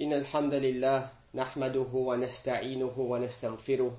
[0.00, 3.92] إن الحمد لله نحمده ونستعينه ونستغفره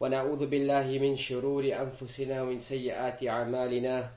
[0.00, 4.10] ونعوذ بالله من شرور أنفسنا ومن سيئات أعمالنا.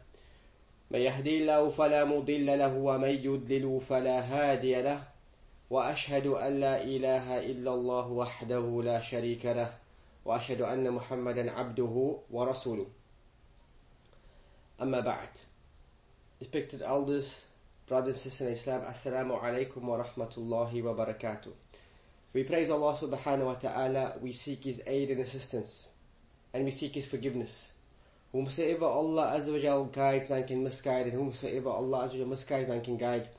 [0.92, 5.04] من يهدي الله فلا مضل له ومن يضلل فلا هادي له.
[5.70, 9.78] وأشهد أن لا إله إلا الله وحده لا شريك له.
[10.26, 12.88] وأشهد أن محمدا عبده ورسوله.
[14.82, 15.30] أما بعد.
[16.42, 17.30] Respected elders,
[17.88, 21.52] brothers and sisters in Islam, Assalamu alaikum wa rahmatullahi wa barakatuh.
[22.34, 25.88] We praise Allah subhanahu wa ta'ala, we seek His aid and assistance,
[26.52, 27.70] and we seek His forgiveness.
[28.32, 32.28] Whomsoever Allah Azza wa Jal guides, none can misguide, and whomsoever Allah Azza wa Jal
[32.28, 33.30] misguides, none can guide.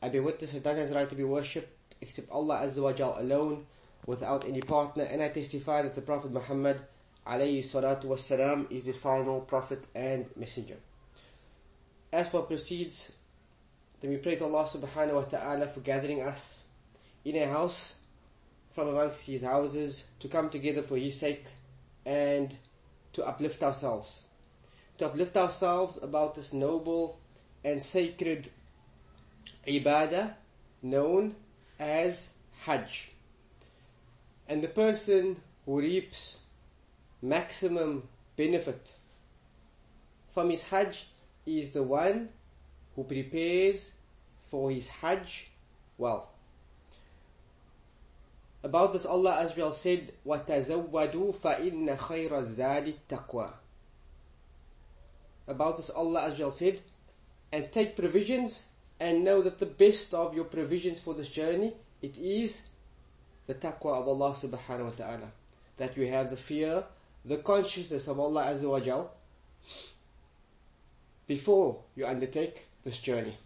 [0.00, 3.16] I bear witness that none has right to be worshipped except Allah Azza wa Jal
[3.18, 3.66] alone,
[4.06, 6.80] without any partner, and I testify that the Prophet Muhammad
[7.26, 10.76] alayhi salatu wasalam is his final prophet and messenger.
[12.12, 13.12] As for proceeds,
[14.00, 16.62] then we praise Allah subhanahu wa ta'ala for gathering us
[17.24, 17.96] in a house
[18.72, 21.44] from amongst His houses to come together for His sake
[22.06, 22.56] and
[23.12, 24.22] to uplift ourselves.
[24.98, 27.18] To uplift ourselves about this noble
[27.64, 28.50] and sacred
[29.66, 30.34] ibadah
[30.82, 31.34] known
[31.78, 32.30] as
[32.64, 33.10] Hajj.
[34.48, 36.36] And the person who reaps
[37.22, 38.92] maximum benefit
[40.32, 41.06] from his Hajj
[41.46, 42.30] is the one
[42.94, 43.92] who prepares
[44.49, 45.49] for his Hajj
[45.97, 46.29] well.
[48.63, 53.49] About this Allah as well said, وَتَزَوَّدُوا فَإِنَّ خَيْرَ الزَّادِ التَّقْوَى
[55.47, 56.81] About this Allah as well said,
[57.51, 58.65] and take provisions
[58.99, 62.61] and know that the best of your provisions for this journey, it is
[63.45, 65.31] the taqwa of Allah subhanahu wa ta'ala.
[65.77, 66.85] That you have the fear,
[67.23, 69.11] the consciousness of Allah azza wa jal,
[71.27, 73.37] before you undertake this journey.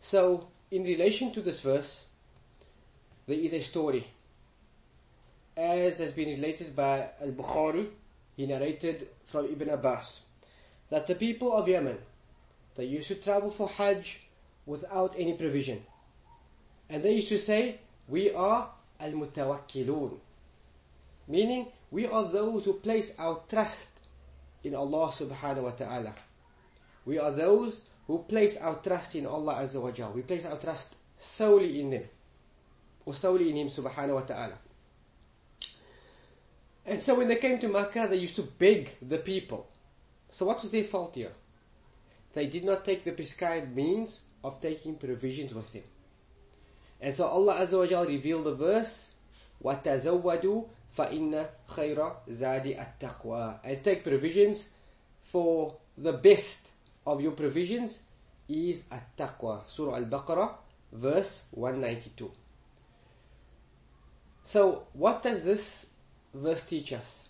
[0.00, 2.04] So, in relation to this verse,
[3.26, 4.06] there is a story.
[5.56, 7.88] As has been related by Al Bukhari,
[8.36, 10.20] he narrated from Ibn Abbas
[10.88, 11.98] that the people of Yemen
[12.76, 14.20] they used to travel for Hajj
[14.64, 15.84] without any provision.
[16.88, 20.18] And they used to say, We are Al Mutawakkilun.
[21.28, 23.90] Meaning, we are those who place our trust
[24.64, 26.14] in Allah subhanahu wa ta'ala.
[27.04, 30.11] We are those who place our trust in Allah azza wa jal.
[30.13, 32.03] We place our trust solely in Him.
[33.05, 34.57] Or solely in Him subhanahu wa ta'ala.
[36.85, 39.67] And so when they came to Makkah, they used to beg the people.
[40.29, 41.31] So what was their fault here?
[42.33, 45.83] They did not take the prescribed means of taking provisions with them.
[47.01, 49.09] And so Allah Azza wa Jal revealed the verse,
[49.63, 50.65] وَتَزَوَّدُوا
[50.97, 54.69] فَإِنَّ خَيْرَ زَادِ التَّقْوَى And take provisions
[55.23, 56.68] for the best
[57.06, 58.02] of your provisions
[58.48, 59.62] is at-taqwa.
[59.68, 60.54] Surah Al-Baqarah,
[60.92, 62.30] verse 192.
[64.42, 65.86] So, what does this
[66.34, 67.28] verse teach us?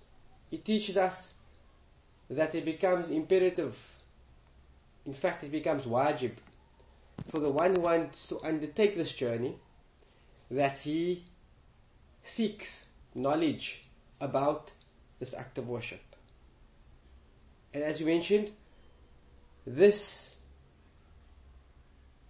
[0.51, 1.33] It teaches us
[2.29, 3.79] that it becomes imperative,
[5.05, 6.33] in fact it becomes wajib,
[7.29, 9.57] for the one who wants to undertake this journey,
[10.51, 11.25] that he
[12.23, 13.85] seeks knowledge
[14.21, 14.73] about
[15.19, 16.01] this act of worship.
[17.75, 18.51] And as we mentioned,
[19.77, 20.35] this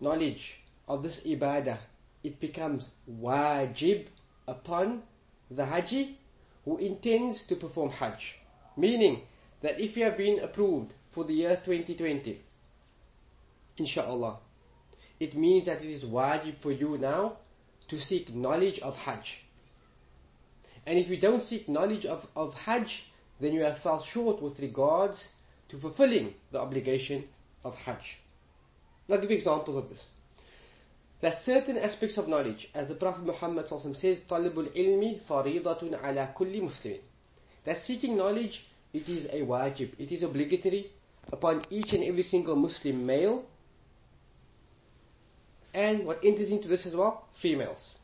[0.00, 1.78] knowledge of this ibadah,
[2.22, 4.06] it becomes wajib
[4.46, 5.02] upon
[5.50, 6.18] the haji
[6.64, 8.36] who intends to perform hajj.
[8.76, 9.22] Meaning
[9.62, 12.40] that if you have been approved for the year 2020,
[13.78, 14.36] inshallah,
[15.18, 17.36] it means that it is wajib for you now
[17.88, 19.42] to seek knowledge of hajj.
[20.86, 23.06] And if you don't seek knowledge of, of hajj,
[23.40, 25.32] then you have fell short with regards
[25.69, 27.25] to fulfilling the obligation
[27.63, 28.19] of hajj.
[29.09, 30.09] I'll give examples of this.
[31.21, 36.61] That certain aspects of knowledge, as the Prophet Muhammad says, طَلِبُ الْعِلْمِ فَرِيضَةٌ عَلَى كُلِّ
[36.61, 36.99] مُسْلِمٍ
[37.63, 40.91] That seeking knowledge, it is a wajib, it is obligatory
[41.31, 43.45] upon each and every single Muslim male,
[45.73, 47.95] and what enters into this as well, females.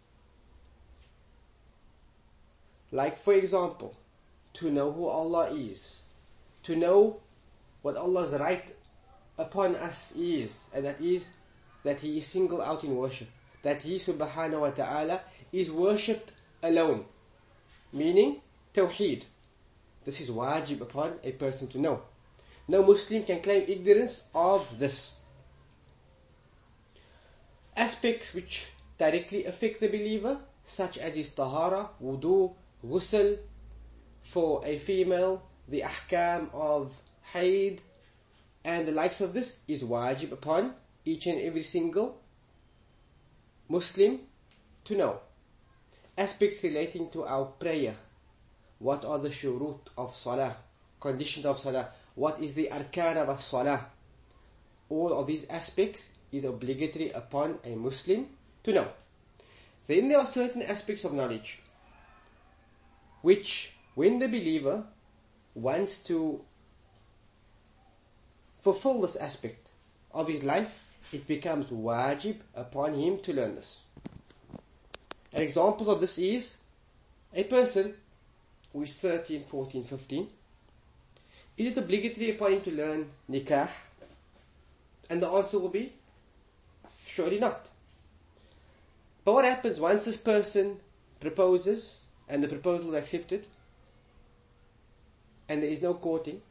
[2.91, 3.95] Like for example,
[4.53, 6.01] to know who Allah is,
[6.63, 7.21] to know
[7.86, 8.74] what Allah's right
[9.38, 11.28] upon us is, and that is
[11.84, 13.28] that He is single out in worship.
[13.62, 15.20] That He subhanahu wa ta'ala
[15.52, 16.32] is worshipped
[16.64, 17.04] alone.
[17.92, 18.42] Meaning,
[18.74, 19.22] tawheed.
[20.02, 22.02] This is wajib upon a person to know.
[22.66, 25.14] No Muslim can claim ignorance of this.
[27.76, 28.66] Aspects which
[28.98, 32.52] directly affect the believer, such as his tahara, wudu,
[32.84, 33.38] ghusl,
[34.24, 36.92] for a female, the ahkam of
[37.32, 37.82] haid,
[38.64, 40.74] and the likes of this is wajib upon
[41.04, 42.20] each and every single
[43.68, 44.20] Muslim
[44.84, 45.20] to know
[46.18, 47.94] aspects relating to our prayer.
[48.78, 50.56] What are the shurut of salah?
[51.00, 51.90] Conditions of salah.
[52.14, 53.86] What is the arkan of salah?
[54.88, 58.26] All of these aspects is obligatory upon a Muslim
[58.64, 58.88] to know.
[59.86, 61.60] Then there are certain aspects of knowledge
[63.22, 64.84] which, when the believer
[65.54, 66.44] wants to
[68.66, 69.68] fulfill this aspect
[70.12, 70.80] of his life,
[71.12, 73.82] it becomes wajib upon him to learn this.
[75.32, 76.56] An example of this is
[77.32, 77.94] a person
[78.72, 80.28] who is 13, 14, 15.
[81.58, 83.68] Is it obligatory upon him to learn nikah?
[85.08, 85.92] And the answer will be,
[87.06, 87.68] surely not.
[89.24, 90.80] But what happens once this person
[91.20, 93.46] proposes and the proposal is accepted
[95.48, 96.42] and there is no courting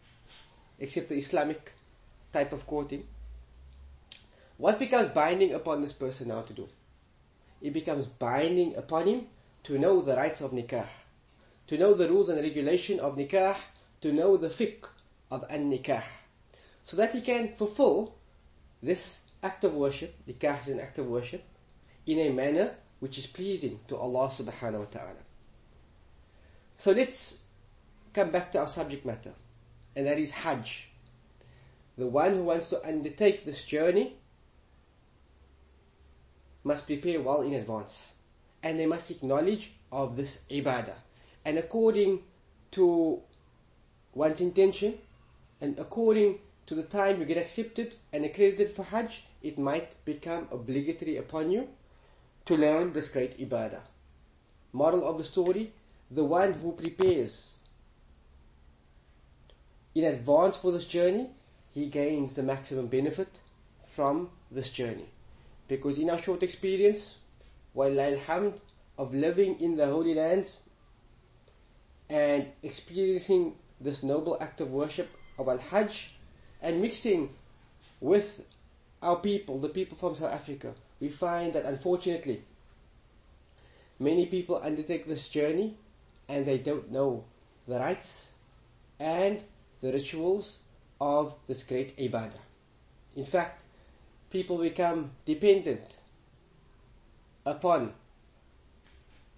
[0.79, 1.74] except the Islamic
[2.35, 3.07] type of courting?
[4.57, 6.67] What becomes binding upon this person now to do?
[7.61, 9.27] It becomes binding upon him
[9.63, 10.87] to know the rights of nikah,
[11.67, 13.55] to know the rules and regulation of nikah,
[14.01, 14.85] to know the fiqh
[15.31, 16.03] of an-nikah,
[16.83, 18.15] so that he can fulfill
[18.83, 21.43] this act of worship, nikah is an act of worship,
[22.05, 25.23] in a manner which is pleasing to Allah subhanahu wa ta'ala.
[26.77, 27.37] So let's
[28.13, 29.33] come back to our subject matter,
[29.95, 30.94] and that is Hajj.
[31.97, 34.17] The one who wants to undertake this journey
[36.63, 38.11] must prepare well in advance.
[38.63, 40.95] And they must seek knowledge of this ibadah.
[41.45, 42.23] And according
[42.71, 43.21] to
[44.13, 44.97] one's intention,
[45.61, 50.47] and according to the time you get accepted and accredited for Hajj, it might become
[50.51, 51.69] obligatory upon you
[52.47, 53.81] to learn this great ibadah.
[54.73, 55.71] Moral of the story,
[56.09, 57.53] the one who prepares
[59.93, 61.29] in advance for this journey,
[61.75, 63.41] he gains the maximum benefit
[63.89, 65.09] from this journey.
[65.67, 67.17] Because in our short experience,
[67.73, 68.59] while alhamd
[68.97, 70.61] of living in the Holy Lands
[72.09, 76.11] and experiencing this noble act of worship of Al-Hajj
[76.61, 77.31] and mixing
[77.99, 78.41] with
[79.01, 82.41] our people, the people from South Africa, we find that unfortunately
[83.99, 85.77] many people undertake this journey
[86.29, 87.25] and they don't know
[87.67, 88.31] the rites
[88.97, 89.43] and
[89.81, 90.59] the rituals
[90.99, 92.41] of this great ibadah.
[93.15, 93.63] In fact,
[94.29, 95.95] people become dependent
[97.45, 97.93] upon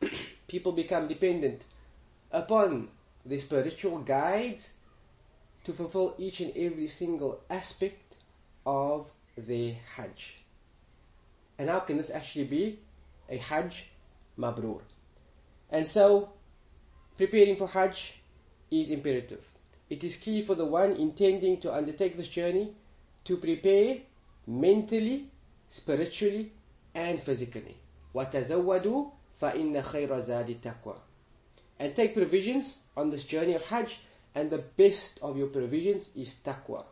[0.47, 1.61] people become dependent
[2.31, 2.89] upon
[3.25, 4.71] the spiritual guides
[5.63, 8.15] to fulfill each and every single aspect
[8.65, 10.43] of the Hajj.
[11.59, 12.79] And how can this actually be
[13.29, 13.87] a Hajj
[14.37, 14.81] Mabrur?
[15.69, 16.29] And so,
[17.17, 18.13] preparing for Hajj
[18.71, 19.43] is imperative
[19.90, 22.74] It is key for the one intending to undertake this journey
[23.24, 23.98] to prepare
[24.46, 25.30] mentally,
[25.68, 26.52] spiritually,
[26.94, 27.76] and physically.
[28.14, 29.10] وَتَزَوَّدُوا
[29.40, 30.96] فَإِنَّ خَيْرَ زَادِ التَّقْوَى
[31.78, 34.00] And take provisions on this journey of Hajj,
[34.34, 36.84] and the best of your provisions is taqwa.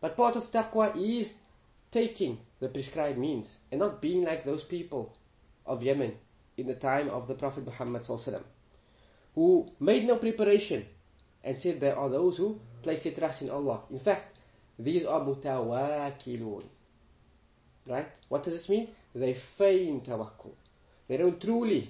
[0.00, 1.34] But part of taqwa is
[1.90, 5.16] taking the prescribed means, and not being like those people
[5.64, 6.16] of Yemen
[6.56, 8.06] in the time of the Prophet Muhammad
[9.34, 10.84] who made no preparation
[11.43, 13.81] and said there are those who place their trust in Allah.
[13.91, 14.37] In fact,
[14.79, 16.63] these are mutawakilun.
[17.85, 18.07] Right?
[18.29, 18.87] What does this mean?
[19.13, 20.53] They feign tawakkul.
[21.07, 21.89] They don't truly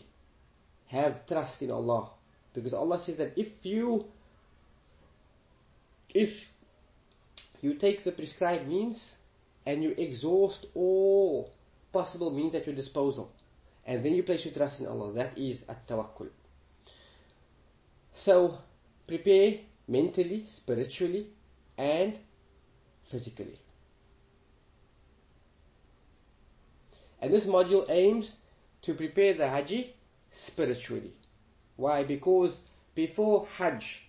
[0.87, 2.09] have trust in Allah.
[2.53, 4.05] Because Allah says that if you
[6.13, 6.51] if
[7.61, 9.17] you take the prescribed means
[9.65, 11.51] and you exhaust all
[11.91, 13.31] possible means at your disposal
[13.85, 16.29] and then you place your trust in Allah, that is at tawakkul.
[18.11, 18.59] So
[19.07, 21.27] prepare mentally, spiritually,
[21.77, 22.17] and
[23.03, 23.59] physically.
[27.21, 28.35] And this module aims
[28.81, 29.95] to prepare the Haji
[30.29, 31.13] spiritually.
[31.75, 32.03] Why?
[32.03, 32.59] Because
[32.95, 34.01] before Hajj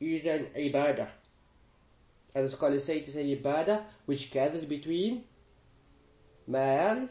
[0.00, 1.08] is an ibadah.
[2.34, 5.24] As the scholars say, it is an ibadah which gathers between
[6.46, 7.08] mal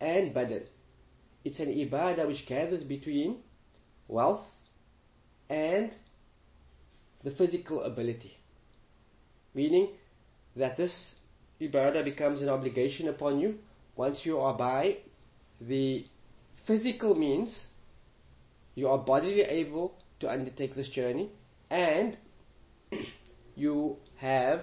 [0.00, 0.62] and badan.
[1.44, 3.38] It's an ibadah which gathers between
[4.08, 4.46] wealth
[5.50, 5.94] and
[7.26, 8.38] the physical ability.
[9.52, 9.88] Meaning,
[10.54, 11.16] that this
[11.60, 13.58] ibadah becomes an obligation upon you
[13.96, 14.98] once you are by
[15.60, 16.06] the
[16.62, 17.66] physical means,
[18.76, 21.28] you are bodily able to undertake this journey,
[21.68, 22.16] and
[23.56, 24.62] you have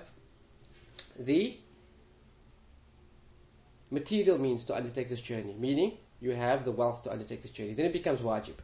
[1.20, 1.58] the
[3.92, 7.74] material means to undertake this journey, meaning you have the wealth to undertake this journey.
[7.74, 8.56] Then it becomes wajib.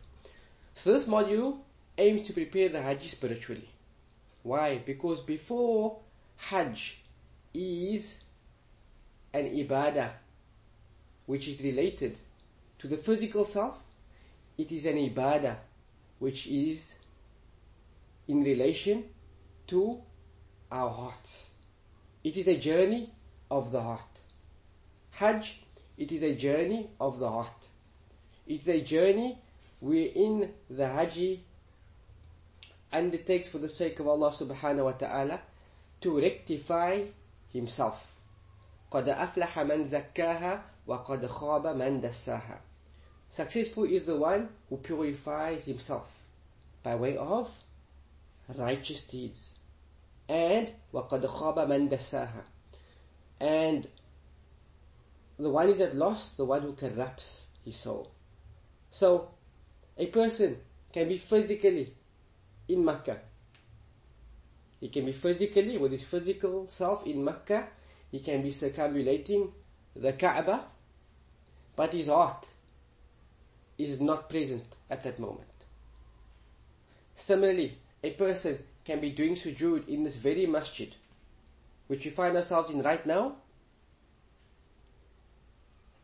[0.73, 1.57] So this module
[1.97, 3.67] aims to prepare the Hajj spiritually.
[4.43, 4.77] Why?
[4.77, 5.99] Because before
[6.37, 6.99] Hajj,
[7.53, 8.19] is
[9.33, 10.11] an ibadah
[11.25, 12.17] which is related
[12.79, 13.77] to the physical self,
[14.57, 15.55] it is an ibadah
[16.19, 16.95] which is
[18.27, 19.03] in relation
[19.67, 19.99] to
[20.71, 21.49] our hearts.
[22.23, 23.11] It is a journey
[23.49, 24.01] of the heart.
[25.11, 25.61] Hajj,
[25.97, 27.67] it is a journey of the heart.
[28.47, 29.37] It's a journey
[29.79, 31.43] wherein the Haji
[32.92, 35.40] undertakes for the sake of Allah subhanahu wa ta'ala
[36.00, 37.02] to rectify
[37.52, 38.06] himself.
[38.92, 42.58] قَدْ أَفْلَحَ مَنْ زَكَّاهَا وَقَدْ خَابَ مَنْ دَسَّاهَا
[43.30, 46.08] Successful is the one who purifies himself
[46.82, 47.50] by way of
[48.56, 49.54] righteous deeds.
[50.28, 52.42] And وَقَدْ خَابَ مَنْ دَسَّاهَا
[53.40, 53.88] And
[55.38, 58.12] the one is at loss, the one who corrupts his soul.
[58.92, 59.30] So,
[59.98, 60.58] a person
[60.92, 61.94] can be physically
[62.69, 63.19] in Makkah.
[64.79, 67.67] He can be physically, with his physical self in Makkah,
[68.11, 69.51] he can be circumambulating
[69.95, 70.63] the Kaaba,
[71.75, 72.47] but his heart
[73.77, 75.47] is not present at that moment.
[77.15, 80.95] Similarly, a person can be doing sujood in this very masjid,
[81.87, 83.35] which we find ourselves in right now,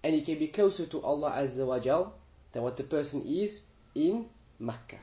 [0.04, 2.14] and he can be closer to Allah Azza wa Jal
[2.52, 3.60] than what the person is
[3.96, 4.26] in
[4.60, 5.00] Makkah.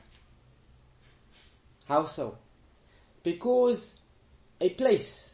[1.85, 2.37] How so?
[3.23, 3.95] Because
[4.59, 5.33] a place,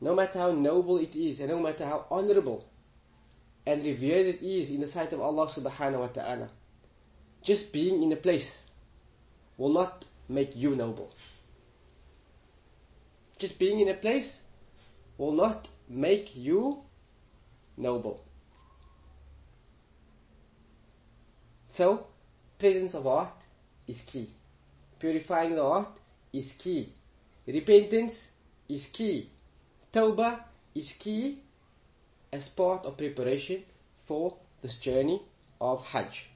[0.00, 2.66] no matter how noble it is and no matter how honorable
[3.66, 6.48] and revered it is in the sight of Allah subhanahu wa ta'ala,
[7.42, 8.64] just being in a place
[9.56, 11.12] will not make you noble.
[13.38, 14.40] Just being in a place
[15.18, 16.82] will not make you
[17.76, 18.24] noble.
[21.68, 22.06] So,
[22.58, 23.34] presence of heart
[23.88, 24.30] is key.
[25.04, 25.98] Purifying the heart
[26.32, 26.88] is key.
[27.46, 28.30] Repentance
[28.70, 29.28] is key.
[29.92, 30.40] Tawbah
[30.74, 31.40] is key
[32.32, 33.62] as part of preparation
[34.06, 35.20] for this journey
[35.60, 36.30] of Hajj.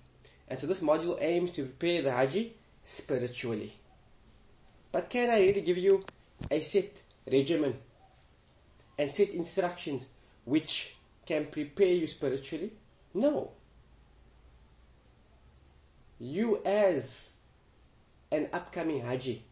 [0.49, 3.73] And so this module aims to prepare the Haji spiritually.
[4.93, 6.05] But can I really give you
[6.51, 7.75] a set regimen
[8.99, 10.11] and set instructions
[10.45, 10.95] which
[11.25, 12.73] can prepare you spiritually?
[13.15, 13.51] No.
[16.19, 17.28] You as
[18.31, 19.43] an upcoming Haji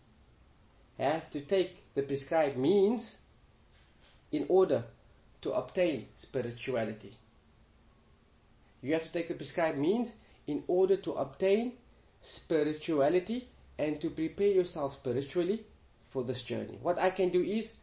[0.99, 3.19] have to take the prescribed means
[4.33, 4.85] in order
[5.43, 7.17] to obtain spirituality.
[8.83, 10.15] You have to take the prescribed means
[10.47, 11.73] in order to obtain
[12.21, 15.65] spirituality and to prepare yourself spiritually
[16.09, 16.79] for this journey.
[16.83, 17.75] What I can do is,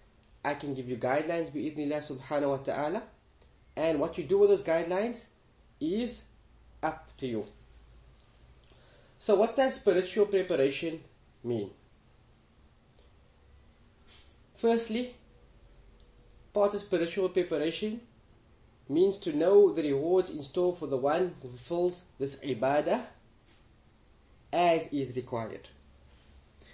[0.44, 3.04] I can give you guidelines bi'idhnillah subhanahu wa ta'ala
[3.76, 5.26] and what you do with those guidelines
[5.80, 6.24] is
[6.82, 7.46] up to you.
[9.24, 11.00] So what does spiritual preparation
[11.46, 11.70] mean?
[14.54, 15.16] Firstly,
[16.54, 18.02] part of spiritual preparation
[18.90, 23.06] means to know the rewards in store for the one who fulfills this ibadah
[24.52, 25.70] as is required.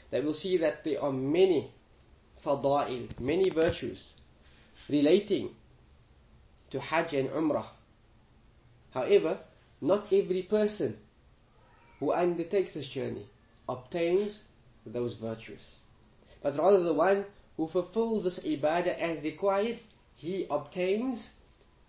[0.09, 1.69] That we'll see that there are many
[2.43, 4.13] fada'il, many virtues
[4.89, 5.53] relating
[6.71, 7.67] to Hajj and Umrah.
[8.89, 9.37] However,
[9.81, 10.97] not every person
[11.99, 13.25] who undertakes this journey
[13.67, 14.45] obtains
[14.85, 15.77] those virtues.
[16.41, 17.25] But rather the one
[17.57, 19.77] who fulfills this ibadah as required,
[20.15, 21.31] he obtains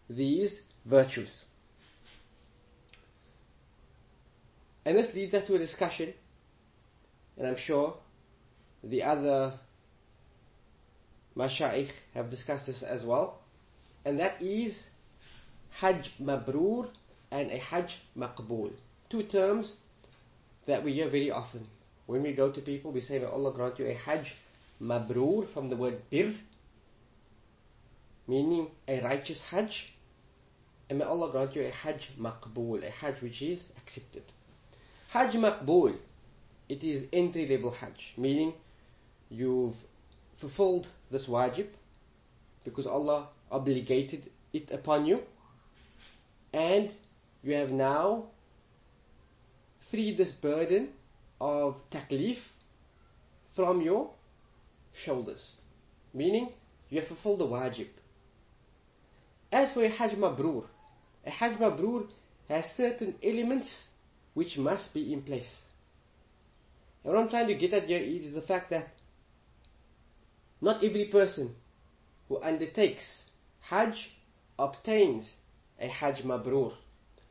[0.08, 1.44] these virtues.
[4.84, 6.12] And this leads us to a discussion,
[7.36, 7.94] and I'm sure
[8.82, 9.52] the other
[11.36, 13.38] mashayikh have discussed this as well,
[14.04, 14.90] and that is
[15.70, 16.88] Hajj Mabrur
[17.30, 18.72] and a Hajj Maqbool.
[19.08, 19.76] Two terms
[20.70, 21.66] that we hear very often.
[22.06, 24.34] When we go to people, we say, May Allah grant you a Hajj
[24.80, 26.32] Mabrur from the word Bir,
[28.26, 29.92] meaning a righteous Hajj.
[30.88, 34.24] And may Allah grant you a Hajj Maqbool, a Hajj which is accepted.
[35.08, 35.96] Hajj Maqbool,
[36.68, 38.54] it is entry level Hajj, meaning
[39.28, 39.76] you've
[40.36, 41.66] fulfilled this wajib
[42.64, 45.22] because Allah obligated it upon you
[46.52, 46.90] and
[47.42, 48.24] you have now
[49.90, 50.88] free this burden
[51.40, 52.38] of taklif
[53.54, 54.10] from your
[54.92, 55.52] shoulders.
[56.14, 56.52] Meaning,
[56.88, 57.88] you have fulfilled the wajib.
[59.52, 60.64] As for a Hajj Mabrur,
[61.26, 62.08] a Hajj Mabrur
[62.48, 63.90] has certain elements
[64.34, 65.64] which must be in place.
[67.02, 68.90] And what I'm trying to get at here is, the fact that
[70.60, 71.54] not every person
[72.28, 73.30] who undertakes
[73.60, 74.10] Hajj
[74.58, 75.34] obtains
[75.80, 76.74] a Hajj Mabrur.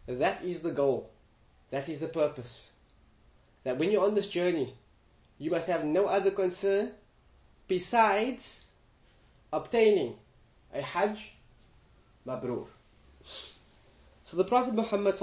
[0.07, 1.11] That is the goal.
[1.71, 2.69] That is the purpose.
[3.63, 4.73] That when you're on this journey,
[5.37, 6.91] you must have no other concern
[7.67, 8.65] besides
[9.51, 10.15] obtaining
[10.73, 11.33] a Hajj
[12.25, 12.67] Mabrur.
[13.23, 15.19] So the Prophet Muhammad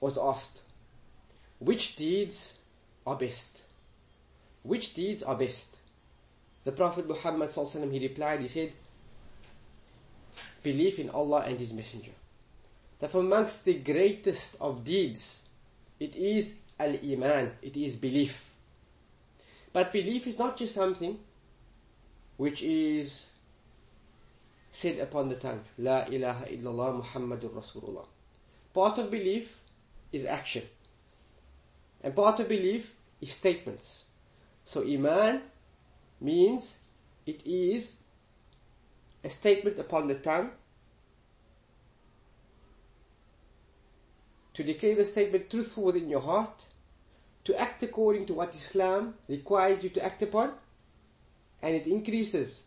[0.00, 0.60] was asked,
[1.58, 2.54] which deeds
[3.06, 3.62] are best?
[4.62, 5.66] Which deeds are best?
[6.64, 8.72] The Prophet Muhammad he replied, he said,
[10.62, 12.12] belief in Allah and His Messenger.
[13.00, 15.40] That amongst the greatest of deeds,
[16.00, 18.50] it is al-iman, it is belief.
[19.72, 21.18] But belief is not just something
[22.36, 23.26] which is
[24.72, 25.62] said upon the tongue.
[25.78, 28.06] La ilaha illallah Muhammadur Rasulullah.
[28.72, 29.60] Part of belief
[30.12, 30.62] is action.
[32.02, 34.04] And part of belief is statements.
[34.64, 35.42] So Iman
[36.20, 36.76] means
[37.26, 37.94] it is
[39.22, 40.50] a statement upon the tongue
[44.54, 46.64] to declare the statement truthful within your heart,
[47.44, 50.52] to act according to what Islam requires you to act upon,
[51.62, 52.62] and it increases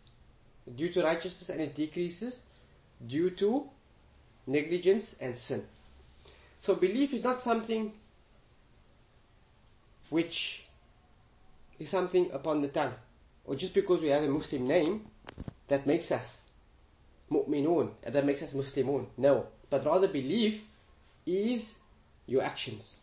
[0.76, 2.42] due to righteousness and it decreases
[3.06, 3.68] due to
[4.46, 5.64] negligence and sin.
[6.58, 7.92] So belief is not something
[10.10, 10.64] which
[11.78, 12.94] is something upon the tongue.
[13.44, 15.06] Or just because we have a Muslim name,
[15.68, 16.42] that makes us
[17.30, 19.06] mu'minun, and that makes us Muslimun.
[19.16, 19.46] No.
[19.70, 20.62] But rather belief
[21.28, 21.76] is
[22.26, 22.94] your actions.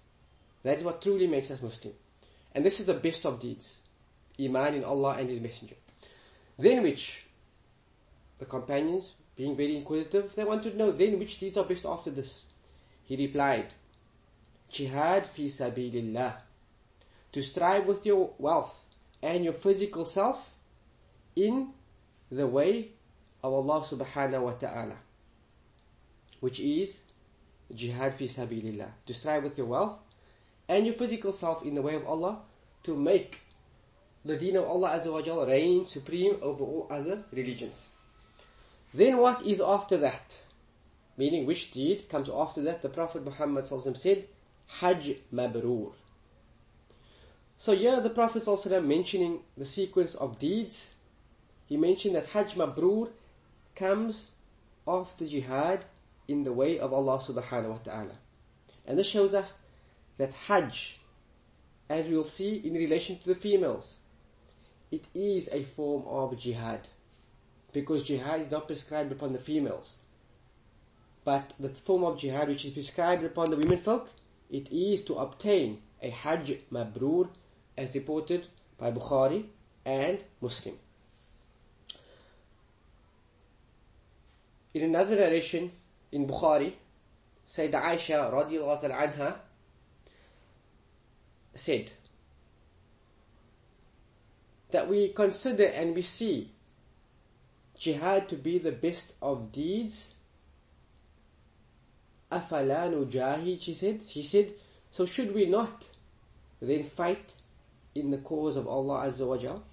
[0.64, 1.94] That is what truly makes us Muslim.
[2.54, 3.78] And this is the best of deeds.
[4.40, 5.76] Iman in Allah and His Messenger.
[6.58, 7.24] Then which?
[8.40, 12.10] The companions, being very inquisitive, they wanted to know, then which deeds are best after
[12.10, 12.44] this?
[13.04, 13.68] He replied,
[14.70, 16.34] Jihad fi sabilillah.
[17.34, 18.86] To strive with your wealth
[19.22, 20.50] and your physical self
[21.36, 21.70] in
[22.32, 22.90] the way
[23.44, 24.98] of Allah subhanahu wa ta'ala.
[26.40, 27.02] Which is
[27.74, 28.90] jihad fi sabilillah.
[29.06, 30.00] To strive with your wealth
[30.68, 32.40] and your physical self in the way of Allah
[32.84, 33.42] to make
[34.24, 37.88] the deen of Allah Azza wa Jal reign supreme over all other religions.
[38.94, 40.40] Then what is after that?
[41.18, 42.82] Meaning which deed comes after that?
[42.82, 43.68] The Prophet Muhammad
[43.98, 44.28] said,
[44.80, 45.94] Hajj Mabrur.
[47.58, 48.46] So here the Prophet
[48.84, 50.90] mentioning the sequence of deeds.
[51.68, 53.10] He mentioned that Hajj Mabrur
[53.76, 54.28] comes
[54.88, 55.86] after jihad
[56.28, 58.16] in the way of Allah subhanahu wa ta'ala.
[58.86, 59.58] And this shows us
[60.18, 61.00] that Hajj,
[61.90, 63.98] as we will see in relation to the females,
[64.92, 66.88] it is a form of jihad.
[67.74, 69.96] Because jihad is not prescribed upon the females.
[71.24, 74.10] But the form of jihad which is prescribed upon the women folk,
[74.50, 77.30] it is to obtain a Hajj Mabrur
[77.78, 78.46] as reported
[78.78, 79.46] by Bukhari
[79.86, 80.76] and Muslim.
[84.74, 85.72] In another narration
[86.16, 86.72] in Bukhari,
[87.46, 89.36] Sayyidah Aisha radiallahu anha
[91.54, 91.92] said
[94.72, 96.52] that we consider and we see
[97.78, 100.14] jihad to be the best of deeds.
[102.32, 104.02] Afala nujahid, she said.
[104.08, 104.54] She said,
[104.92, 105.90] so should we not
[106.62, 107.34] then fight
[107.94, 109.64] in the cause of Allah Azza wa Jal?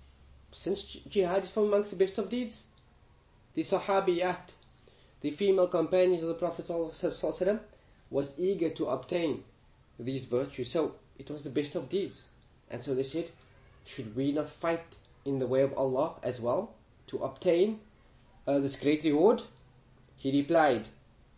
[0.50, 2.64] Since jihad is from amongst the best of deeds.
[3.54, 4.54] The Sahabiyat,
[5.22, 6.68] the female companions of the Prophet
[8.10, 9.44] was eager to obtain
[9.98, 10.70] these virtues.
[10.70, 12.24] So it was the best of deeds.
[12.70, 13.30] And so they said,
[13.84, 14.84] should we not fight
[15.24, 16.74] in the way of Allah as well
[17.06, 17.80] to obtain
[18.46, 19.42] uh, this great reward?
[20.16, 20.88] He replied,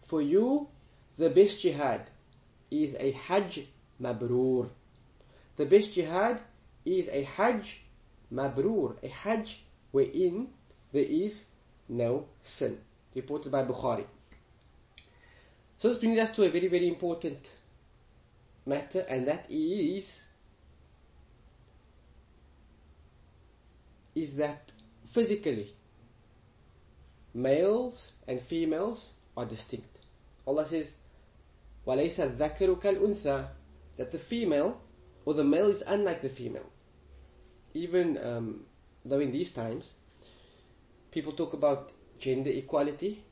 [0.06, 0.68] for you,
[1.16, 2.06] the best jihad
[2.70, 3.66] is a Hajj
[4.00, 4.68] Mabrur.
[5.56, 6.40] The best jihad
[6.84, 7.80] is a Hajj
[8.32, 10.48] Mabrur, a Hajj wherein
[10.92, 11.42] there is
[11.88, 12.78] no sin
[13.15, 14.05] Reported by Bukhari.
[15.77, 17.49] So this brings us to a very, very important
[18.65, 20.21] matter, and that is
[24.15, 24.73] is that
[25.11, 25.73] physically
[27.33, 29.99] males and females are distinct.
[30.45, 30.93] Allah says,
[31.87, 33.47] وَلَيْسَ الذَّكَرُ كَالْأُنثَى
[33.97, 34.81] That the female
[35.25, 36.69] or the male is unlike the female.
[37.73, 38.65] Even um,
[39.05, 39.93] though in these times
[41.11, 43.22] people talk about gender equality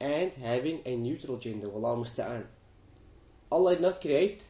[0.00, 2.44] and having a neutral gender, Allah musta'an.
[3.50, 4.44] Allah did not create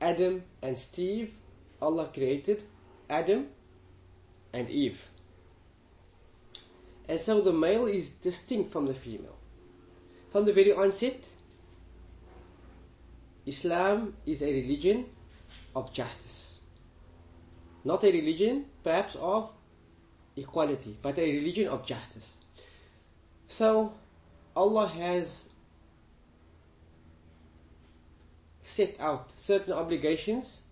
[0.00, 1.32] Adam and Steve.
[1.80, 2.64] Allah created
[3.08, 3.48] Adam
[4.52, 5.08] and Eve.
[7.08, 9.36] And so the male is distinct from the female.
[10.30, 11.20] From the very onset,
[13.44, 15.06] Islam is a religion
[15.74, 16.58] of justice.
[17.84, 19.50] Not a religion, perhaps, of
[20.36, 22.32] equality, but a religion of justice.
[23.48, 23.94] So,
[24.56, 25.48] Allah has
[28.60, 30.62] set out certain obligations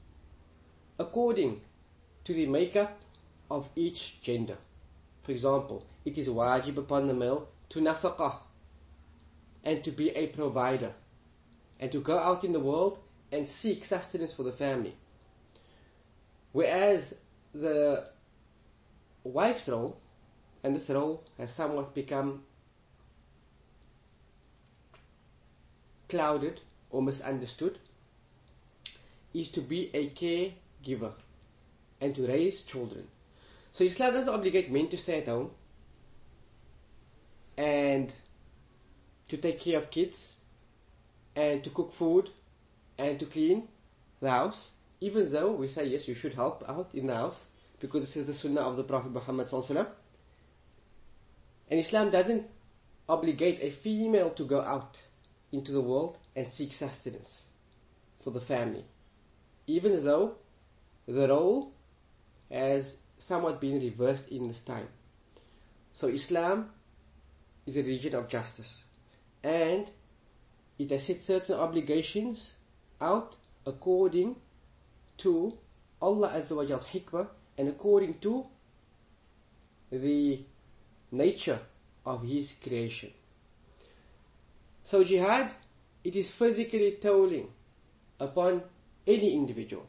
[0.99, 1.61] according
[2.25, 2.99] to the makeup
[3.51, 4.59] of each gender.
[5.23, 8.37] For example, it is wajib upon the male to nafaqah,
[9.65, 10.93] and to be a provider
[11.79, 12.99] and to go out in the world
[13.33, 14.95] and seek sustenance for the family.
[16.53, 17.15] Whereas
[17.55, 18.07] the
[19.25, 20.01] wife's role,
[20.63, 22.43] and this role has somewhat become
[26.09, 27.79] clouded or misunderstood,
[29.33, 31.13] is to be a caregiver
[32.01, 33.07] and to raise children.
[33.73, 35.53] So Islam doesn't obligate men to stay at home
[37.57, 38.13] and
[39.29, 40.35] to take care of kids
[41.37, 42.31] and to cook food
[42.99, 43.69] and to clean
[44.21, 47.45] the house, even though we say yes, you should help out in the house
[47.81, 49.49] because this is the sunnah of the Prophet Muhammad
[51.71, 52.47] And Islam doesn't
[53.09, 54.99] obligate a female to go out
[55.51, 57.43] into the world and seek sustenance
[58.23, 58.85] for the family,
[59.67, 60.37] even though
[61.09, 61.73] the role
[62.51, 64.89] has somewhat been reversed in this time.
[65.93, 66.71] So Islam
[67.67, 68.83] is a religion of justice.
[69.43, 69.91] And
[70.79, 72.55] it has set certain obligations
[73.01, 74.37] out according
[75.19, 75.59] to
[76.01, 77.29] Allah Azza wa Jall's hikmah
[77.61, 78.47] and according to
[79.93, 80.41] the
[81.13, 81.59] nature
[82.07, 83.11] of His creation.
[84.83, 85.51] So jihad,
[86.03, 87.49] it is physically tolling
[88.19, 88.63] upon
[89.07, 89.87] any individual.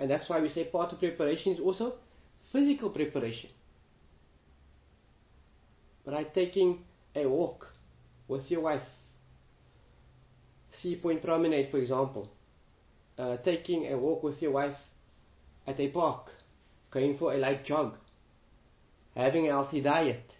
[0.00, 1.94] And that's why we say part of preparation is also
[2.42, 3.50] physical preparation.
[6.04, 6.82] By taking
[7.14, 7.72] a walk
[8.26, 8.88] with your wife,
[10.70, 12.28] Sea Point Promenade, for example,
[13.16, 14.88] uh, taking a walk with your wife
[15.70, 16.32] at a park,
[16.90, 17.96] going for a light jog,
[19.16, 20.36] having a healthy diet,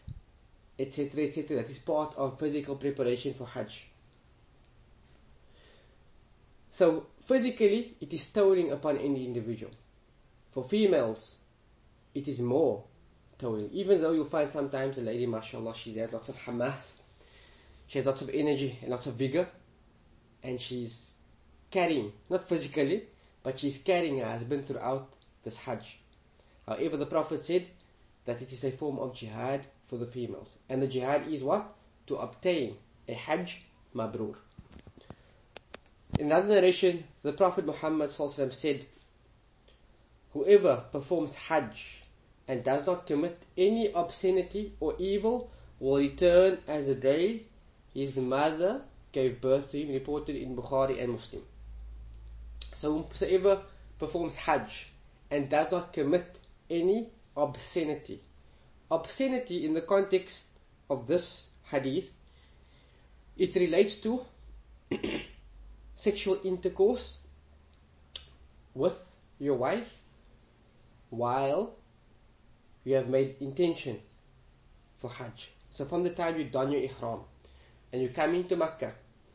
[0.79, 1.57] etc., etc.
[1.59, 3.87] That is part of physical preparation for Hajj.
[6.71, 9.73] So, physically, it is tolling upon any individual.
[10.53, 11.35] For females,
[12.14, 12.85] it is more
[13.38, 13.71] tolling.
[13.73, 16.93] Even though you'll find sometimes a lady, mashallah, she has lots of hamas,
[17.87, 19.49] she has lots of energy and lots of vigor,
[20.43, 21.11] and she's
[21.71, 23.05] carrying, not physically,
[23.43, 25.12] but she's carrying her husband throughout
[25.44, 25.98] this Hajj.
[26.66, 27.66] However, the Prophet said
[28.24, 30.57] that it is a form of jihad for the females.
[30.68, 31.74] And the jihad is what?
[32.07, 32.76] To obtain
[33.09, 33.62] a Hajj
[33.94, 34.37] Mabrur.
[36.18, 38.87] In another narration, the Prophet Muhammad said,
[40.33, 42.03] Whoever performs Hajj
[42.46, 47.42] and does not commit any obscenity or evil will return as a day
[47.94, 51.42] his mother gave birth to him, reported in Bukhari and Muslim.
[52.74, 53.62] So whoever
[53.98, 54.89] performs Hajj
[55.31, 56.38] and does not commit
[56.69, 58.21] any obscenity.
[58.90, 60.47] Obscenity in the context
[60.88, 62.12] of this hadith,
[63.37, 64.25] it relates to
[65.97, 67.19] sexual intercourse
[68.75, 68.97] with
[69.38, 69.95] your wife
[71.11, 71.75] while
[72.85, 73.99] you have made intention
[74.97, 75.51] for Hajj.
[75.71, 77.21] So from the time you don your ihram
[77.93, 78.93] and you come into Makkah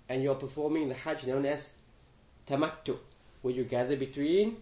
[0.10, 1.66] and you are performing the Hajj known as
[2.48, 2.98] Tamattu,
[3.42, 4.58] where you gather between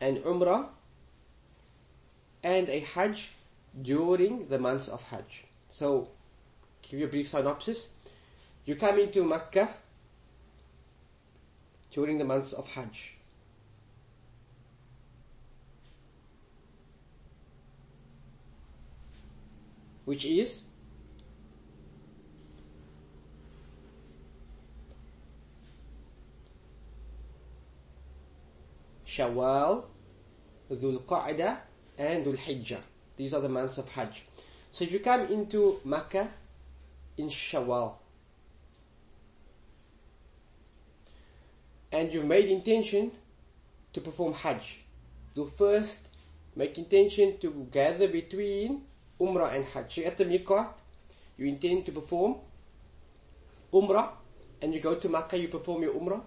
[0.00, 0.68] an Umrah
[2.46, 3.30] and a Hajj
[3.82, 5.42] during the months of Hajj.
[5.68, 6.08] So,
[6.80, 7.88] give you a brief synopsis.
[8.64, 9.68] You come into Makkah
[11.90, 13.14] during the months of Hajj.
[20.04, 20.62] Which is
[29.04, 29.86] Shawwal,
[30.70, 31.65] Dhul Qa'dah,
[31.98, 32.80] and Dhul Hijjah.
[33.16, 34.22] These are the months of Hajj.
[34.72, 36.28] So if you come into Makkah
[37.16, 37.94] in Shawwal,
[41.92, 43.10] and you've made intention
[43.92, 44.80] to perform Hajj,
[45.34, 45.98] you first
[46.54, 48.82] make intention to gather between
[49.20, 49.94] Umrah and Hajj.
[49.94, 50.68] So at the Miqat,
[51.38, 52.36] you intend to perform
[53.72, 54.10] Umrah,
[54.60, 56.20] and you go to Makkah, you perform your Umrah,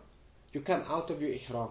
[0.54, 1.70] you come out of your Ihram.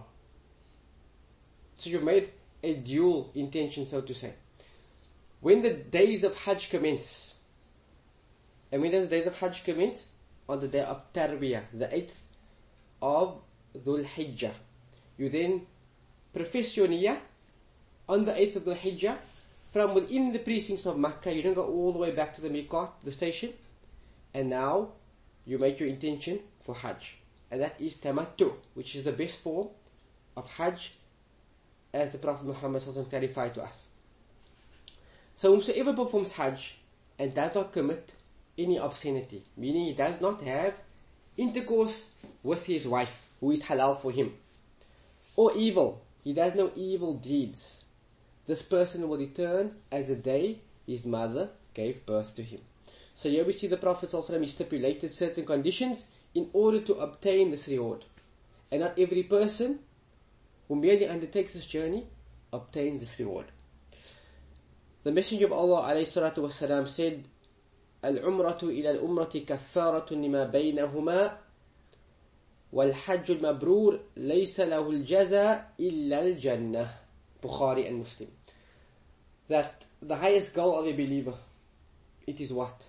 [1.77, 2.29] So you've made
[2.63, 4.33] a dual intention, so to say.
[5.41, 7.35] When the days of Hajj commence,
[8.71, 10.09] and when the days of Hajj commence?
[10.47, 12.29] On the day of Tarwiyah, the 8th
[13.01, 13.41] of
[13.75, 14.53] Dhul Hijjah.
[15.17, 15.67] You then
[16.33, 17.17] profess your niyyah
[18.07, 19.17] on the 8th of Dhul Hijjah
[19.71, 21.33] from within the precincts of Makkah.
[21.33, 23.53] You don't go all the way back to the Miqat, the station.
[24.33, 24.89] And now
[25.45, 27.17] you make your intention for Hajj.
[27.51, 29.69] And that is Tamattu, which is the best form
[30.35, 30.93] of Hajj
[31.93, 33.85] as the Prophet Muhammad clarified to us.
[35.35, 36.77] So whosoever performs Hajj
[37.17, 38.13] and does not commit
[38.57, 40.73] any obscenity, meaning he does not have
[41.37, 42.07] intercourse
[42.43, 44.33] with his wife, who is halal for him,
[45.35, 47.79] or evil, he does no evil deeds,
[48.49, 52.61] this person will return as the day his mother gave birth to him.
[53.13, 57.67] So here we see the Prophet he stipulated certain conditions in order to obtain this
[57.67, 58.05] reward.
[58.71, 59.81] And not every person
[60.68, 62.06] who merely undertakes this journey
[62.52, 63.46] obtains this reward.
[65.02, 67.24] The Messenger of Allah والسلام, said,
[68.04, 71.38] العمرة إلى الأمرة كفارة لما بينهما
[72.72, 76.88] والحج المبرور ليس له الجزاء إلا الجنة
[77.42, 78.30] Bukhari and Muslim
[79.48, 81.34] that the highest goal of a believer
[82.26, 82.82] it is what?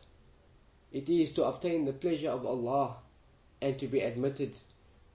[0.92, 2.98] It is to obtain the pleasure of Allah
[3.62, 4.54] and to be admitted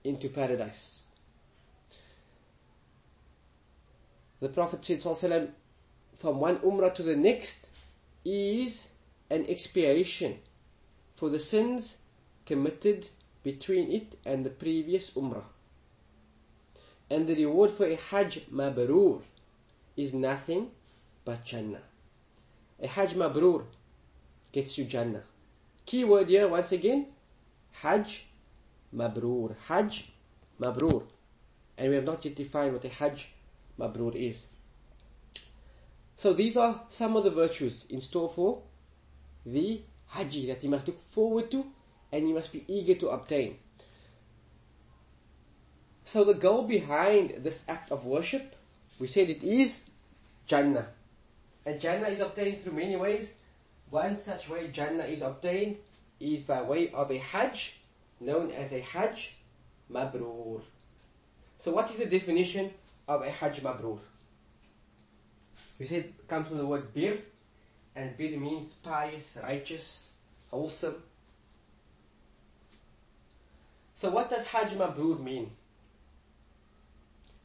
[0.03, 0.99] into paradise.
[4.40, 5.50] the Prophet ﷺ
[6.18, 7.68] from one umrah to the next
[8.24, 8.88] is
[9.30, 10.38] an expiation
[11.16, 11.96] for the sins
[12.44, 13.08] committed
[13.42, 15.44] between it and the previous umrah.
[17.08, 19.22] And the reward for a hajj mabrur
[19.96, 20.70] is nothing
[21.24, 21.82] but Jannah.
[22.82, 23.64] A hajj mabrur
[24.52, 25.22] gets you Jannah.
[25.86, 27.06] Key word here once again,
[27.72, 28.26] hajj
[28.94, 29.54] mabrur.
[29.68, 30.08] Hajj
[30.60, 31.04] mabrur.
[31.78, 33.28] And we have not yet defined what a hajj
[33.78, 34.46] mabrur is.
[36.16, 38.62] So these are some of the virtues in store for
[39.44, 41.66] the Haji that he must look forward to
[42.10, 43.58] and he must be eager to obtain.
[46.04, 48.54] So the goal behind this act of worship,
[48.98, 49.82] we said it is
[50.46, 50.88] Jannah.
[51.66, 53.34] And Jannah is obtained through many ways.
[53.90, 55.76] One such way Jannah is obtained
[56.20, 57.76] is by way of a Hajj,
[58.20, 59.34] known as a Hajj
[59.92, 60.62] Mabrur.
[61.58, 62.70] So what is the definition
[63.08, 63.98] of a Hajj Mabrur?
[65.78, 67.18] We said it comes from the word bir,
[67.94, 70.00] and bir means pious, righteous,
[70.50, 71.02] wholesome.
[73.94, 75.50] So what does Hajj Mabrur mean?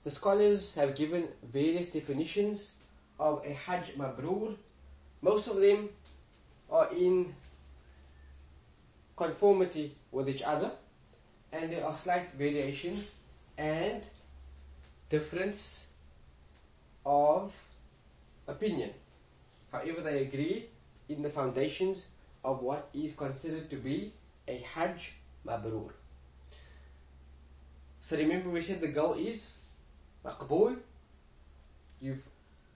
[0.04, 2.72] The scholars have given various definitions
[3.20, 4.56] of a Hajj Mabrur.
[5.22, 5.90] Most of them
[6.70, 7.34] are in
[9.16, 10.72] conformity with each other
[11.52, 13.12] and there are slight variations
[13.58, 14.02] and
[15.12, 15.88] difference
[17.06, 17.54] of
[18.48, 18.92] opinion.
[19.72, 20.70] However, they agree
[21.10, 22.06] in the foundations
[22.44, 24.14] of what is considered to be
[24.48, 25.14] a Hajj
[25.46, 25.92] Mabrur.
[28.00, 29.52] So remember we said the goal is
[30.26, 30.78] Maqbool.
[32.02, 32.24] You've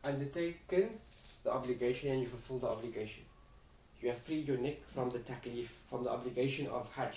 [0.03, 0.89] undertaken
[1.43, 3.23] the obligation and you fulfill the obligation.
[4.01, 7.15] You have freed your neck from the taklif, from the obligation of Hajj.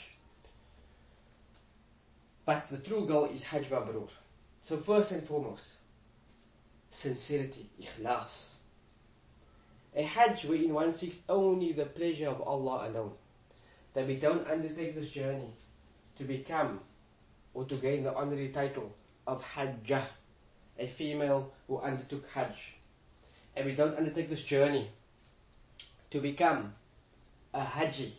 [2.46, 4.08] But the true goal is Hajj Mabrur.
[4.60, 5.76] So first and foremost,
[6.90, 8.50] sincerity, ikhlas.
[9.94, 13.12] A Hajj wherein one seeks only the pleasure of Allah alone.
[13.94, 15.50] That we don't undertake this journey
[16.16, 16.80] to become
[17.54, 18.94] or to gain the honorary title
[19.26, 20.04] of Hajjah,
[20.78, 22.74] a female who undertook Hajj.
[23.56, 24.88] And we don't undertake this journey
[26.10, 26.74] to become
[27.52, 28.14] a Haji,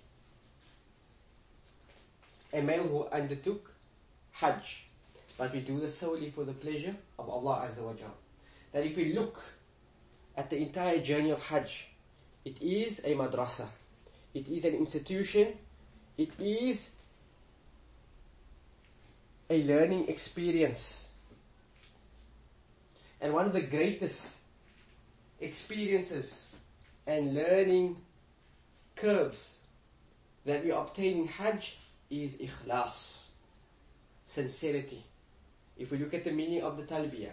[2.51, 3.71] a male who undertook
[4.31, 4.88] Hajj.
[5.39, 7.93] But we do this solely for the pleasure of Allah Azza wa.
[8.73, 9.41] That if we look
[10.35, 11.87] at the entire journey of Hajj,
[12.43, 13.67] it is a madrasa.
[14.33, 15.53] It is an institution.
[16.17, 16.89] It is
[19.49, 21.07] a learning experience.
[23.21, 24.35] And one of the greatest
[25.39, 26.47] experiences
[27.07, 27.95] and learning
[28.97, 29.55] curbs
[30.43, 31.77] that we obtain in Hajj
[32.09, 33.15] is ikhlas,
[34.25, 35.05] sincerity.
[35.78, 37.32] If we look at the meaning of the talbiyah,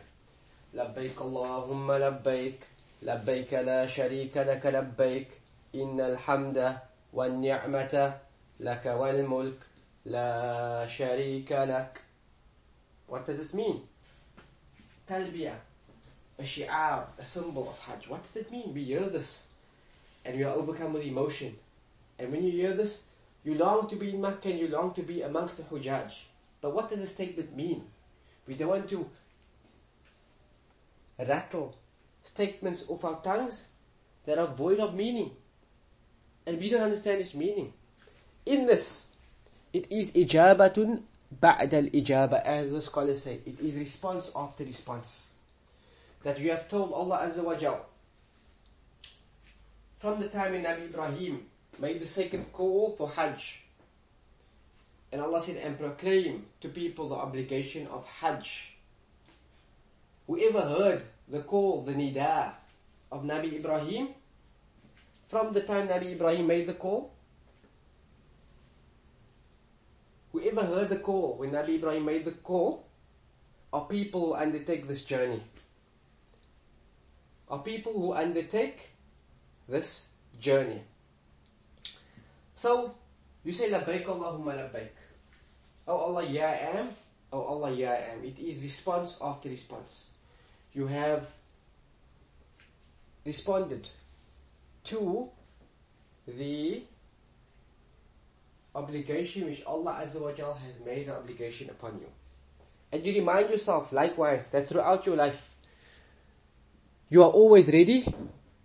[0.74, 2.60] لبيك اللهم لبيك
[3.02, 5.28] لبيك لا شريك لك لبيك
[5.76, 6.78] إن الحمد
[7.14, 8.18] والنعمة
[8.60, 9.60] لك والملك
[10.06, 12.02] لا شريك لك
[13.08, 13.82] What does this mean?
[15.06, 15.60] Talbiyah,
[16.40, 18.08] a shi'ar, a symbol of Hajj.
[18.08, 18.74] What does it mean?
[18.74, 19.48] We hear this
[20.24, 21.56] and we are overcome with emotion.
[22.18, 23.04] And when you hear this,
[23.44, 26.12] you long to be in Makkah and you long to be amongst the Hujjaj.
[26.62, 27.84] But what does the statement mean?
[28.47, 29.09] We don't want to
[31.19, 31.77] rattle
[32.23, 33.67] statements off our tongues
[34.25, 35.31] that are void of meaning.
[36.47, 37.73] And we don't understand its meaning.
[38.45, 39.07] In this,
[39.73, 41.03] it is ijabatun
[41.41, 43.41] ba'd al-ijaba, as the scholars say.
[43.45, 45.31] It is response after response.
[46.23, 47.85] That you have told Allah Azza wa Jal,
[49.99, 51.47] from the time when Nabi Ibrahim
[51.79, 53.63] made the second call for Hajj,
[55.12, 58.77] and Allah said, and proclaim to people the obligation of Hajj.
[60.27, 62.53] Whoever heard the call, the nida
[63.12, 64.09] of Nabi Ibrahim,
[65.29, 67.12] from the time Nabi Ibrahim made the call,
[70.33, 72.87] whoever heard the call when Nabi Ibrahim made the call,
[73.73, 75.42] are people who undertake this journey.
[77.49, 78.90] Are people who undertake
[79.69, 80.09] this
[80.40, 80.83] journey.
[82.55, 82.95] So,
[83.47, 84.91] you say labbaik Allahumma labbaik.
[85.87, 86.89] Oh Allah, yeah I am.
[87.33, 88.25] Oh Allah, yeah I am.
[88.25, 90.07] It is response after response.
[90.75, 91.29] You have
[93.25, 93.89] responded
[94.85, 95.31] to
[96.27, 96.83] the
[98.75, 102.09] obligation which Allah Azza wa Jal has made an obligation upon you.
[102.91, 105.55] And you remind yourself likewise that throughout your life
[107.09, 108.13] you are always ready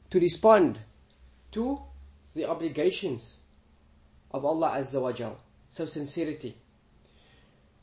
[0.10, 0.80] to respond
[1.52, 1.80] to
[2.34, 3.38] the obligations
[4.34, 5.38] of Allah Azza wa Jal.
[5.70, 6.56] So sincerity.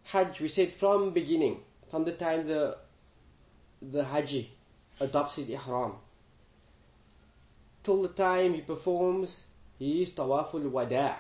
[0.05, 2.77] Hajj, we said from beginning, from the time the
[3.81, 4.51] the Haji
[5.01, 5.93] adopts his ihram,
[7.83, 9.45] till the time he performs
[9.79, 11.15] his tawaful wada'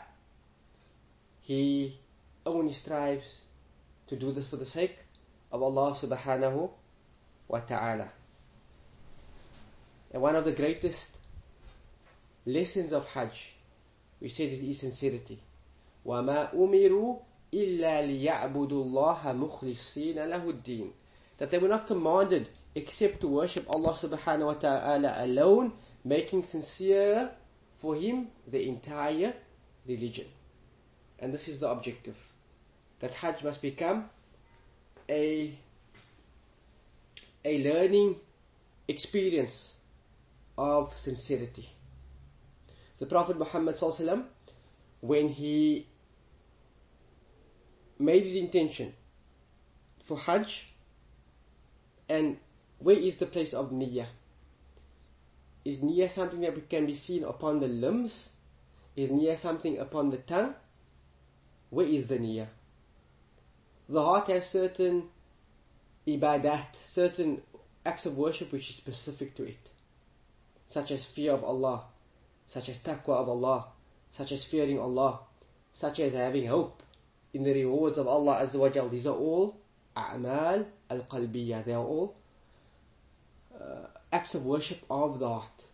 [1.49, 1.99] he
[2.45, 3.38] only strives
[4.07, 4.99] to do this for the sake
[5.51, 6.71] of Allah subhanahu
[7.49, 8.11] wa ta'ala.
[10.12, 11.09] And one of the greatest
[12.45, 13.55] lessons of Hajj,
[14.19, 15.39] we said it is sincerity.
[16.06, 17.19] وَمَا أُمِرُوا
[17.54, 20.91] إِلَّا لِيَعْبُدُوا اللَّهَ مُخْلِصِينَ لَهُ الدِّينَ
[21.38, 27.32] That they were not commanded except to worship Allah subhanahu wa ta'ala alone, making sincere
[27.80, 29.34] for Him the entire
[29.88, 30.26] religion.
[31.19, 32.17] And this is the objective.
[33.00, 34.10] That Hajj must become
[35.10, 35.54] a,
[37.46, 38.15] a learning
[38.88, 39.74] experience
[40.58, 41.69] of sincerity.
[42.99, 43.79] The Prophet Muhammad
[45.01, 45.87] when he
[47.99, 48.95] made his intention
[50.05, 50.73] for Hajj,
[52.09, 52.39] and
[52.79, 54.07] where is the place of Niyyah?
[55.65, 58.31] Is Niyyah something that can be seen upon the limbs?
[58.97, 60.55] Is Niyyah something upon the tongue?
[61.71, 62.49] Where is the niyyah?
[63.89, 65.11] The heart has certain
[66.07, 67.43] ibadat, certain
[67.85, 69.71] acts of worship which is specific to it.
[70.67, 71.85] Such as fear of Allah,
[72.49, 73.67] such as taqwa of Allah,
[74.11, 75.21] such as fearing Allah,
[75.73, 76.83] such as having hope
[77.35, 78.89] in the rewards of Allah Azza wa Jal.
[78.89, 79.57] These are all
[79.95, 81.65] a'mal al-qalbiyah.
[81.65, 82.17] They are all
[83.55, 85.65] uh, acts of worship of the heart.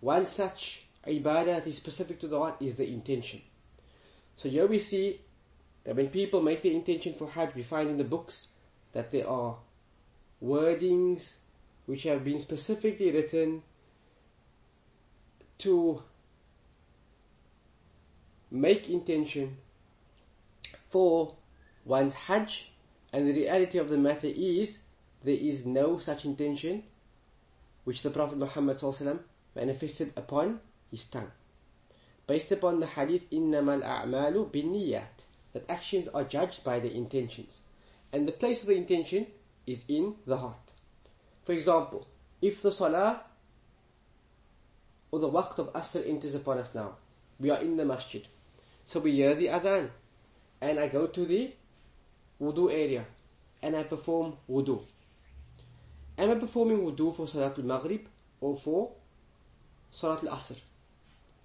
[0.00, 3.40] One such ibadah that is specific to the heart is the intention.
[4.36, 5.22] So here we see
[5.84, 8.48] that when people make their intention for Hajj, we find in the books
[8.92, 9.56] that there are
[10.44, 11.34] wordings
[11.86, 13.62] which have been specifically written
[15.61, 16.03] to
[18.51, 19.57] make intention
[20.89, 21.35] for
[21.85, 22.71] one's Hajj,
[23.11, 24.79] and the reality of the matter is
[25.23, 26.83] there is no such intention
[27.83, 28.81] which the Prophet Muhammad
[29.55, 30.59] manifested upon
[30.91, 31.31] his tongue
[32.27, 35.17] based upon the hadith إِنَّمَا الْأَعْمَالُ بِالنِّيَّاتِ
[35.53, 37.59] that actions are judged by the intentions.
[38.11, 39.27] And the place of the intention
[39.65, 40.71] is in the heart.
[41.43, 42.07] For example,
[42.41, 43.21] if the salah
[45.12, 46.96] or the waqt of asr enters upon us now,
[47.38, 48.26] we are in the masjid.
[48.84, 49.90] So we hear the adhan,
[50.60, 51.52] and I go to the
[52.40, 53.04] wudu area,
[53.62, 54.82] and I perform wudu.
[56.18, 58.08] Am I performing wudu for Salatul Maghrib
[58.40, 58.90] or for
[59.92, 60.56] Salatul Asr?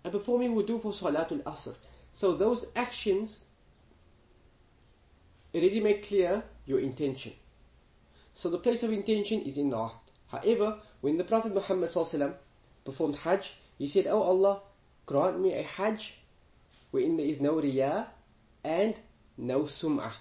[0.07, 1.75] and performing wudu for Salatul Asr.
[2.13, 3.39] So those actions
[5.53, 7.33] already make clear your intention.
[8.33, 9.93] So the place of intention is in the heart.
[10.27, 11.89] However, when the Prophet Muhammad
[12.86, 14.60] performed Hajj, he said, Oh Allah,
[15.06, 16.18] grant me a Hajj
[16.90, 18.06] wherein there is no riyah
[18.64, 18.94] and
[19.36, 20.12] no sum'ah.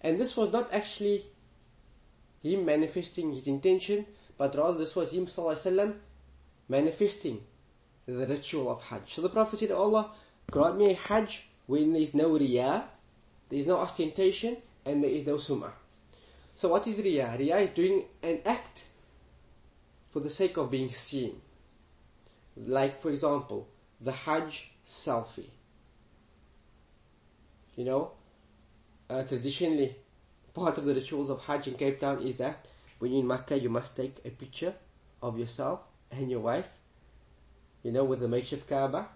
[0.00, 1.26] And this was not actually
[2.42, 5.94] him manifesting his intention, but rather this was him وسلم,
[6.68, 7.40] manifesting
[8.06, 9.14] the ritual of Hajj.
[9.14, 10.10] So the Prophet said, Allah,
[10.50, 12.84] grant me a Hajj when there is no riyah,
[13.48, 15.72] there is no ostentation, and there is no sum'ah.
[16.56, 17.38] So what is riyah?
[17.38, 18.82] Riyah is doing an act
[20.11, 21.41] for the sake of being seen.
[22.55, 23.67] Like, for example,
[24.01, 25.49] the Hajj selfie.
[27.75, 28.11] You know,
[29.09, 29.95] uh, traditionally,
[30.53, 32.65] part of the rituals of Hajj in Cape Town is that
[32.99, 34.73] when you're in Makkah, you must take a picture
[35.21, 35.81] of yourself
[36.11, 36.67] and your wife,
[37.83, 39.07] you know, with the makeshift Kaaba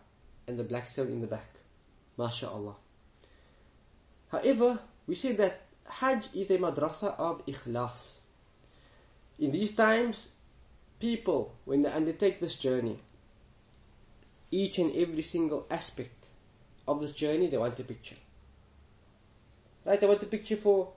[0.48, 1.56] and the black stone in the back.
[2.18, 2.76] MashaAllah.
[4.32, 8.20] However, we say that Hajj is a madrasa of ikhlas.
[9.39, 10.30] In these times,
[11.02, 12.99] people, when they undertake this journey,
[14.52, 16.28] each and every single aspect
[16.88, 18.16] of this journey, they want a picture.
[19.84, 19.99] Right?
[19.99, 20.93] They want a picture for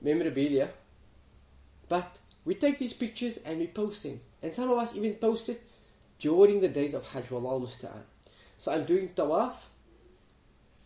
[0.00, 0.70] memorabilia.
[1.88, 4.20] But we take these pictures and we post them.
[4.42, 5.62] And some of us even post it
[6.18, 8.02] during the days of Hajj, Wallah Musta'an.
[8.58, 9.54] So I'm doing tawaf,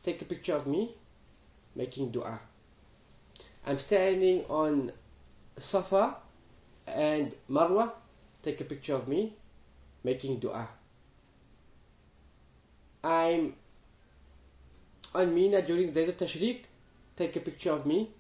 [0.03, 0.95] take a picture of me
[1.75, 2.41] making dua.
[3.67, 4.93] I'm standing on
[5.59, 6.17] Safa
[6.87, 7.93] and Marwa,
[8.43, 9.35] take a picture of me
[10.05, 10.69] making dua.
[13.05, 13.55] I'm
[15.15, 16.61] on Mina during the days of Tashriq,
[17.17, 18.11] take a picture of me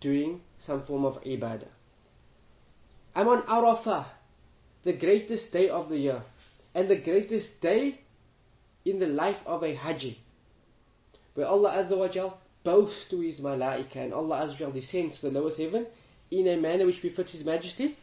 [0.00, 1.68] doing some form of ibadah.
[3.14, 4.04] I'm on Arafah,
[4.82, 6.22] the greatest day of the year,
[6.74, 8.00] and the greatest day
[8.84, 10.18] in the life of a Haji,
[11.34, 15.20] where Allah Azza wa Jal boasts to His Malaika, and Allah Azza wa Jal descends
[15.20, 15.86] to the lowest heaven
[16.30, 17.96] in a manner which befits His Majesty,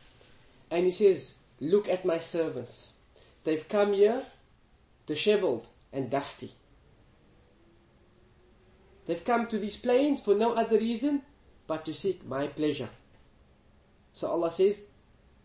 [0.73, 2.89] and He says, Look at my servants.
[3.43, 4.25] They've come here
[5.05, 6.51] disheveled and dusty.
[9.05, 11.21] They've come to these plains for no other reason
[11.67, 12.89] but to seek my pleasure.
[14.13, 14.81] So Allah says,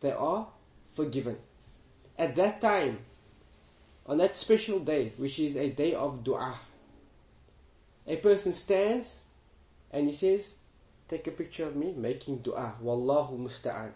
[0.01, 0.49] they are
[0.95, 1.37] forgiven.
[2.17, 2.99] At that time,
[4.07, 6.59] on that special day, which is a day of dua,
[8.07, 9.23] a person stands
[9.91, 10.55] and he says,
[11.09, 12.75] take a picture of me making dua.
[12.83, 13.91] Wallahu musta'an.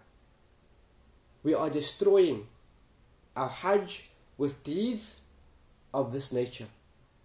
[1.42, 2.46] We are destroying
[3.36, 5.20] our hajj with deeds
[5.92, 6.66] of this nature.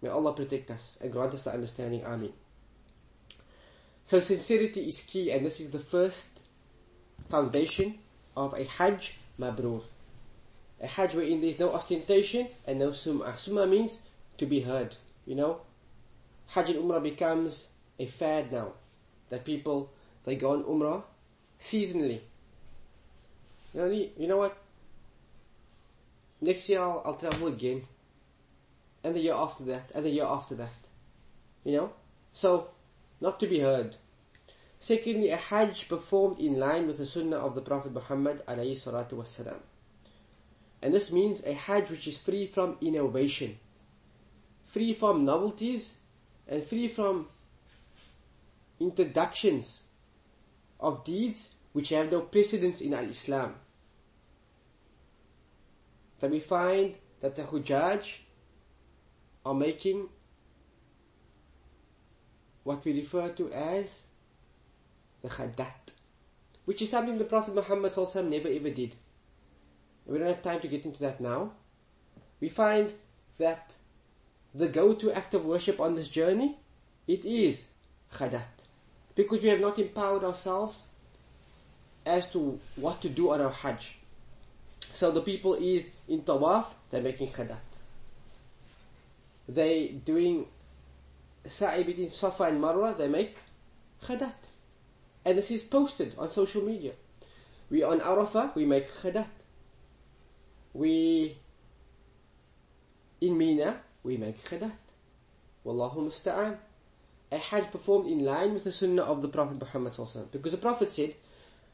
[0.02, 2.04] May Allah protect us and grant us the understanding.
[2.04, 2.32] Ameen.
[4.04, 6.28] So sincerity is key and this is the first
[7.28, 7.98] foundation
[8.36, 9.82] of a Hajj Mabrur.
[10.80, 13.34] A Hajj wherein there is no ostentation and no Sum'ah.
[13.34, 13.98] Sum'ah means
[14.38, 14.96] to be heard.
[15.26, 15.60] You know?
[16.46, 18.72] Hajj and Umrah becomes a fad now.
[19.28, 19.92] That people,
[20.24, 21.02] they go on Umrah
[21.60, 22.20] seasonally.
[23.86, 24.56] You know, what?
[26.40, 27.82] Next year I'll, I'll travel again.
[29.04, 29.90] And the year after that.
[29.94, 30.72] And the year after that.
[31.64, 31.92] You know?
[32.32, 32.70] So,
[33.20, 33.96] not to be heard.
[34.80, 39.14] Secondly, a Hajj performed in line with the Sunnah of the Prophet Muhammad alayhi salatu
[39.14, 39.60] wasalam.
[40.82, 43.58] And this means a Hajj which is free from innovation,
[44.64, 45.94] free from novelties,
[46.46, 47.26] and free from
[48.78, 49.82] introductions
[50.78, 53.54] of deeds which have no precedence in Al-Islam.
[56.20, 58.02] Then we find that the Hujjaj
[59.44, 60.08] are making
[62.64, 64.02] what we refer to as
[65.22, 65.92] the khadat,
[66.64, 68.94] which is something the Prophet Muhammad never ever did.
[70.06, 71.52] We don't have time to get into that now.
[72.40, 72.92] We find
[73.38, 73.74] that
[74.54, 76.58] the go-to act of worship on this journey,
[77.06, 77.66] it is
[78.12, 78.64] khadat.
[79.14, 80.82] Because we have not empowered ourselves
[82.06, 83.97] as to what to do on our hajj.
[84.92, 87.60] So the people is in tawaf, they're making khadat.
[89.48, 90.46] They doing
[91.46, 93.36] sa'i between Safa and Marwa, they make
[94.04, 94.34] khadat.
[95.24, 96.92] And this is posted on social media.
[97.70, 99.28] We on Arafah, we make khadat.
[100.72, 101.36] We
[103.20, 104.72] in Mina, we make khadat.
[105.64, 106.56] Wallahu musta'an.
[107.30, 109.92] A hajj performed in line with the sunnah of the Prophet Muhammad
[110.32, 111.14] Because the Prophet said,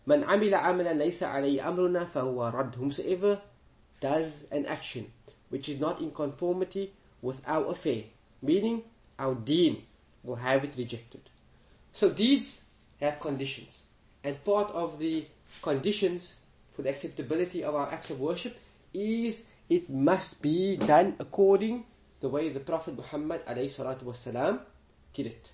[0.06, 2.76] Man amila amalan laysa alayhi amruna fahuwa rad.
[2.76, 3.42] Whomsoever
[4.02, 5.12] does an action
[5.50, 8.04] which is not in conformity with our affair,
[8.42, 8.84] meaning
[9.18, 9.84] our deen
[10.24, 11.22] will have it rejected.
[11.92, 12.62] So deeds
[13.02, 13.84] have conditions.
[14.24, 15.26] And part of the
[15.62, 16.36] conditions
[16.76, 18.58] for the acceptability of our acts of worship
[18.94, 21.86] is it must be done according
[22.20, 24.60] the way the Prophet Muhammad والسلام,
[25.14, 25.52] did it.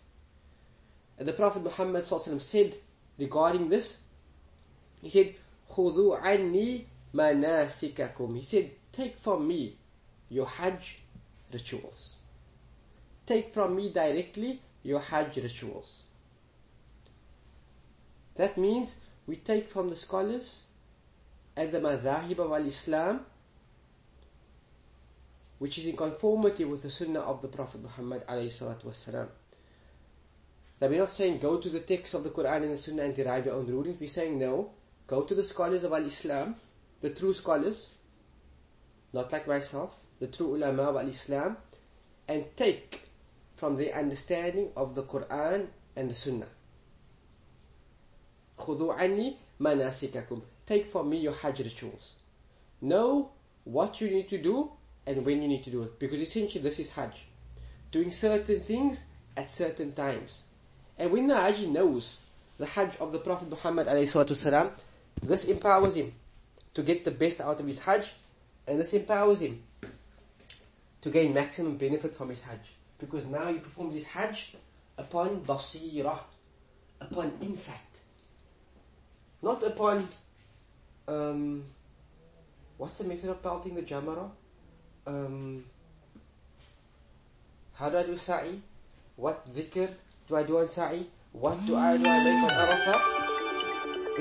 [1.18, 2.76] And the Prophet Muhammad وسلم, said
[3.18, 3.98] regarding this,
[5.02, 5.36] he said,
[5.70, 6.84] خُذُوا عَنِّي
[7.14, 9.78] مَنَاسِكَكُمْ He said, take from me
[10.30, 11.00] your Hajj
[11.52, 12.14] rituals.
[13.26, 16.02] Take from me directly your Hajj rituals.
[18.36, 18.96] That means
[19.28, 20.62] we take from the scholars
[21.56, 23.26] as the Mazahib of Al-Islam
[25.58, 29.28] which is in conformity with the Sunnah of the Prophet Muhammad alayhi
[30.80, 33.16] That we're not saying go to the text of the Quran and the Sunnah and
[33.16, 34.00] derive your own rulings.
[34.00, 34.72] We're saying no,
[35.10, 36.56] go to the scholars of Al-Islam,
[37.02, 37.90] the true scholars,
[39.14, 41.58] not like myself, the true ulama of Al-Islam,
[42.28, 43.10] and take
[43.56, 46.48] from the understanding of the Quran and the Sunnah.
[48.60, 52.14] خُذُوا عَنِّي مَنَاسِكَكُمْ Take from me your Hajj rituals.
[52.82, 53.32] Know
[53.64, 54.72] what you need to do
[55.06, 56.00] and when you need to do it.
[56.00, 57.14] Because essentially this is Hajj.
[57.92, 59.04] Doing certain things
[59.38, 60.42] at certain times.
[60.98, 62.16] And when the Hajj knows
[62.58, 64.72] the Hajj of the Prophet Muhammad والسلام,
[65.23, 66.13] this empowers him
[66.75, 68.15] to get the best out of his Hajj
[68.67, 69.63] and this empowers him
[71.03, 72.73] to gain maximum benefit from his Hajj.
[72.99, 74.57] Because now he performs his Hajj
[74.99, 76.21] upon basirah,
[77.01, 77.77] upon insight.
[79.43, 80.09] Not upon,
[81.09, 81.65] um,
[82.77, 84.31] what's the method of pelting the jamara?
[85.07, 85.65] Um,
[87.75, 88.61] how do I do sa'i?
[89.17, 89.91] What dhikr
[90.29, 91.07] do I do on sa'i?
[91.33, 93.30] What dua do I make on arafah?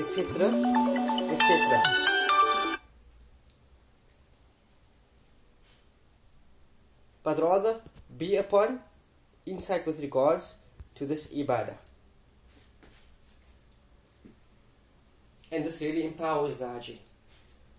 [0.00, 0.46] Etc.
[1.32, 2.00] Etc.
[7.22, 7.80] but rather
[8.16, 8.80] be upon
[9.46, 10.54] insight with regards
[10.94, 11.76] to this ibadah.
[15.52, 17.00] And this really empowers the Haji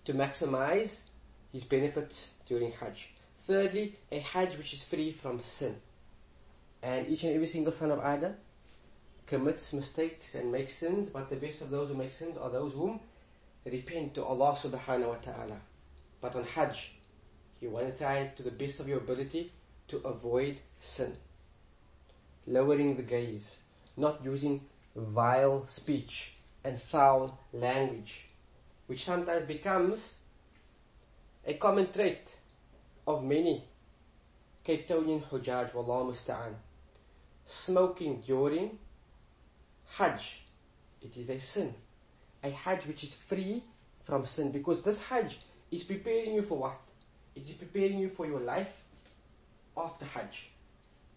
[0.05, 1.03] to maximize
[1.51, 3.09] his benefits during Hajj.
[3.41, 5.76] Thirdly, a Hajj which is free from sin.
[6.84, 8.36] And each and every single son of Adam
[9.28, 12.74] commits mistakes and makes sins, but the best of those who make sins are those
[12.74, 12.99] whom
[13.65, 15.59] repent to Allah subhanahu wa ta'ala.
[16.19, 16.93] But on Hajj,
[17.59, 19.51] you want to try to the best of your ability
[19.89, 21.15] to avoid sin.
[22.47, 23.57] Lowering the gaze,
[23.95, 24.61] not using
[24.95, 28.26] vile speech and foul language,
[28.88, 30.15] which sometimes becomes
[31.45, 32.36] a common trait
[33.07, 33.63] of many
[34.63, 36.53] Cape Townian Hujjaj, Wallah Musta'an.
[37.45, 38.78] Smoking during
[39.98, 40.42] Hajj,
[41.02, 41.74] it is a sin.
[42.44, 43.64] A Hajj which is free
[44.04, 45.38] from sin because this Hajj
[45.70, 46.80] is preparing you for what?
[47.36, 48.72] It is preparing you for your life
[49.78, 50.50] after Hajj.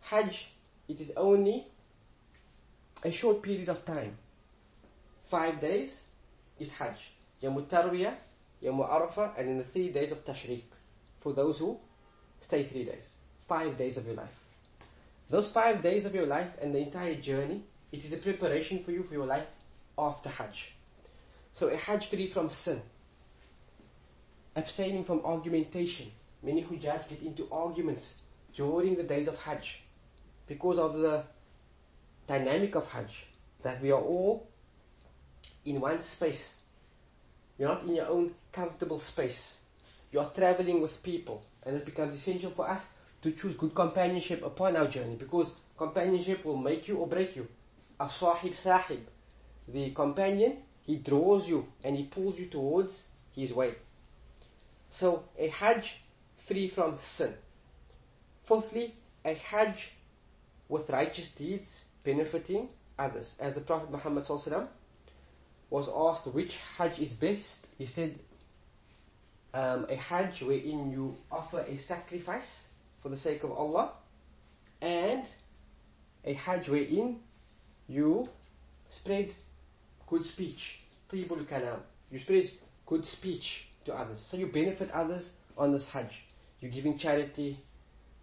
[0.00, 0.48] Hajj,
[0.88, 1.66] it is only
[3.02, 4.16] a short period of time.
[5.26, 6.02] Five days
[6.58, 7.12] is Hajj.
[7.42, 8.14] Yawm Tarwiyah,
[8.62, 10.64] Yawm Arafah, and in the three days of Tashriq.
[11.20, 11.78] For those who
[12.40, 13.10] stay three days.
[13.48, 14.40] Five days of your life.
[15.30, 17.64] Those five days of your life and the entire journey,
[17.94, 19.46] it is a preparation for you for your life
[19.96, 20.74] after Hajj.
[21.52, 22.82] So a Hajj free from sin.
[24.56, 26.10] Abstaining from argumentation.
[26.42, 28.16] Many Hujjaj get into arguments
[28.52, 29.84] during the days of Hajj
[30.48, 31.22] because of the
[32.26, 33.26] dynamic of Hajj.
[33.62, 34.48] That we are all
[35.64, 36.56] in one space.
[37.56, 39.58] You're not in your own comfortable space.
[40.10, 41.44] You are traveling with people.
[41.62, 42.84] And it becomes essential for us
[43.22, 47.46] to choose good companionship upon our journey because companionship will make you or break you.
[48.00, 49.06] A sahib sahib.
[49.68, 53.02] The companion, he draws you and he pulls you towards
[53.34, 53.74] his way.
[54.90, 56.00] So a Hajj
[56.46, 57.34] free from sin.
[58.44, 59.90] Fourthly, a Hajj
[60.68, 62.68] with righteous deeds benefiting
[62.98, 63.34] others.
[63.40, 64.26] As the Prophet Muhammad
[65.70, 68.18] was asked which Hajj is best, he said,
[69.54, 72.66] um, a Hajj wherein you offer a sacrifice
[73.02, 73.92] for the sake of Allah,
[74.80, 75.24] and
[76.24, 77.20] a Hajj wherein
[77.88, 78.28] you
[78.88, 79.34] spread
[80.06, 80.80] good speech,
[81.10, 81.80] tibul kalam.
[82.10, 82.50] You spread
[82.86, 84.20] good speech to others.
[84.20, 86.24] So you benefit others on this Hajj.
[86.60, 87.58] You're giving charity,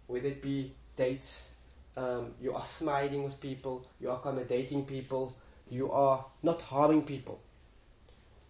[0.06, 1.50] whether it be dates,
[1.96, 5.36] um, you are smiling with people, you are accommodating people,
[5.68, 7.40] you are not harming people.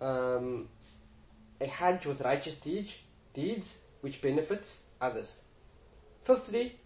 [0.00, 0.68] Um,
[1.60, 2.96] a Hajj with righteous deeds,
[3.34, 5.40] deeds which benefits others.
[6.24, 6.76] Fifthly,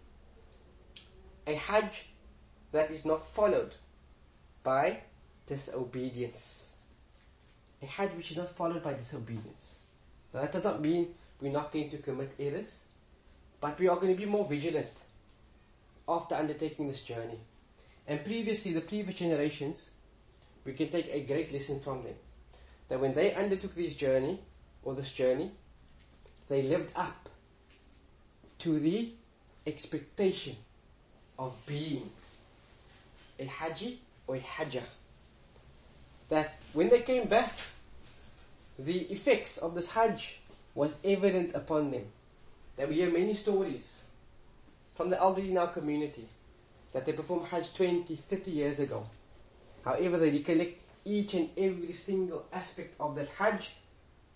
[1.46, 2.06] a Hajj
[2.72, 3.74] that is not followed
[4.66, 4.98] by
[5.46, 6.70] disobedience.
[7.80, 9.76] A Hajj which is not followed by disobedience.
[10.34, 12.82] Now that does not mean we're not going to commit errors,
[13.60, 14.90] but we are going to be more vigilant
[16.08, 17.38] after undertaking this journey.
[18.08, 19.90] And previously, the previous generations,
[20.64, 22.14] we can take a great lesson from them.
[22.88, 24.40] That when they undertook this journey,
[24.82, 25.50] or this journey,
[26.48, 27.28] they lived up
[28.60, 29.12] to the
[29.66, 30.56] expectation
[31.38, 32.10] of being
[33.38, 34.82] a Haji or Hajjah.
[36.28, 37.52] That when they came back,
[38.78, 40.38] the effects of this Hajj
[40.74, 42.06] was evident upon them.
[42.76, 43.94] That we hear many stories
[44.94, 46.28] from the elderly in our community
[46.92, 49.06] that they performed Hajj 20, 30 years ago.
[49.84, 53.70] However, they recollect each and every single aspect of that Hajj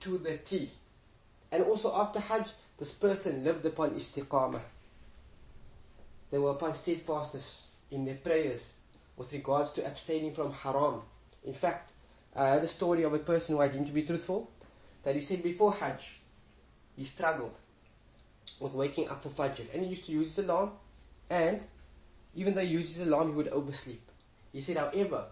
[0.01, 0.70] to the T.
[1.51, 4.61] And also after Hajj, this person lived upon istiqamah.
[6.30, 8.74] They were upon steadfastness in their prayers
[9.20, 11.02] with regards to abstaining from haram.
[11.44, 11.92] In fact,
[12.34, 14.50] uh, I heard a story of a person who I deemed to be truthful,
[15.02, 16.22] that he said before Hajj,
[16.96, 17.58] he struggled
[18.58, 19.66] with waking up for Fajr.
[19.74, 20.70] And he used to use his alarm,
[21.28, 21.60] and
[22.34, 24.00] even though he used his alarm, he would oversleep.
[24.54, 25.26] He said, however,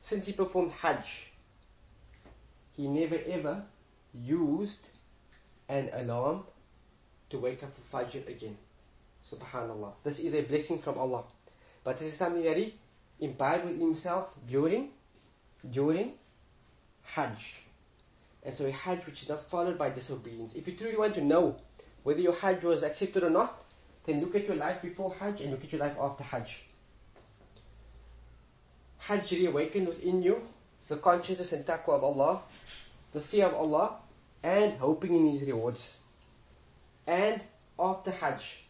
[0.00, 1.32] since he performed Hajj,
[2.74, 3.62] he never ever
[4.14, 4.88] used
[5.68, 6.44] an alarm
[7.28, 8.56] to wake up for Fajr again.
[9.30, 9.92] Subhanallah.
[10.02, 11.24] This is a blessing from Allah.
[11.84, 12.74] But this is something that he
[13.22, 14.90] imbibed with himself during,
[15.70, 16.12] during
[17.02, 17.62] Hajj.
[18.42, 20.54] And so a Hajj which is not followed by disobedience.
[20.54, 21.56] If you truly want to know
[22.02, 23.62] whether your Hajj was accepted or not,
[24.04, 26.64] then look at your life before Hajj and look at your life after Hajj.
[28.98, 30.42] Hajj reawakened within you
[30.88, 32.42] the consciousness and taqwa of Allah,
[33.12, 33.96] the fear of Allah,
[34.42, 35.96] and hoping in His rewards.
[37.06, 37.40] And
[37.78, 38.61] after Hajj,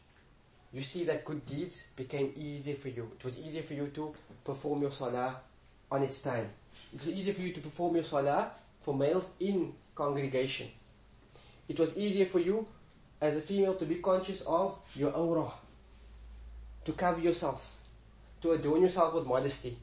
[0.72, 3.10] you see that good deeds became easier for you.
[3.18, 4.14] It was easier for you to
[4.44, 5.36] perform your salah
[5.90, 6.48] on its time.
[6.94, 8.50] It was easier for you to perform your salah
[8.82, 10.68] for males in congregation.
[11.68, 12.66] It was easier for you
[13.20, 15.52] as a female to be conscious of your awrah,
[16.84, 17.76] to cover yourself,
[18.40, 19.76] to adorn yourself with modesty,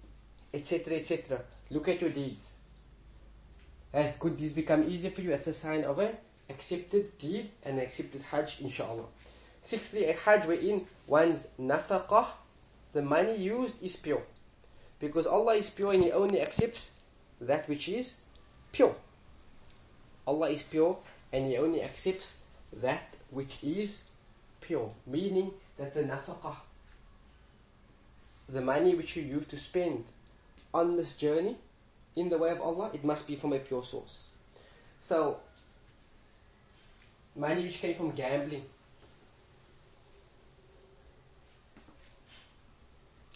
[0.54, 1.42] etc., etc.
[1.70, 2.56] Look at your deeds.
[3.94, 6.18] As good deeds become easier for you, that's a sign of an
[6.50, 9.06] accepted deed and accepted Hajj, inshallah.
[9.62, 12.28] Sixthly, a Hajj wherein one's nafaqah,
[12.94, 14.24] the money used, is pure.
[15.00, 16.90] Because Allah is pure and He only accepts
[17.42, 18.16] that which is
[18.72, 18.96] pure.
[20.28, 20.98] Allah is pure
[21.32, 22.34] and He only accepts
[22.74, 24.04] that which is
[24.62, 24.92] pure.
[25.06, 26.56] Meaning that the nafaqah,
[28.48, 30.06] the money which you use to spend
[30.74, 31.58] on this journey
[32.16, 34.24] in the way of Allah, it must be from a pure source.
[35.02, 35.40] So,
[37.36, 38.64] money which came from gambling.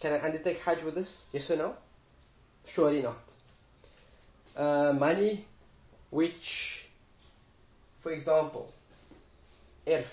[0.04, 1.22] Can I undertake Hajj with this?
[1.32, 1.76] Yes or no?
[2.66, 3.24] Surely not.
[4.54, 5.46] Uh, money
[6.10, 6.90] which,
[8.02, 8.74] for example,
[9.88, 10.04] irth,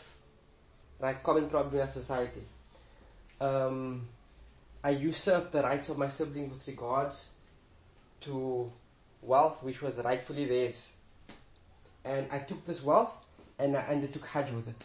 [1.01, 2.43] like common problem in our society.
[3.41, 4.07] Um,
[4.85, 7.27] I usurped the rights of my sibling with regards
[8.21, 8.71] to
[9.23, 10.93] wealth which was rightfully theirs.
[12.05, 13.25] And I took this wealth
[13.59, 14.85] and I undertook Hajj with it.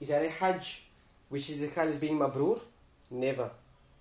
[0.00, 0.82] Is that a Hajj
[1.28, 2.58] which is declared as being mabrur?
[3.10, 3.50] Never.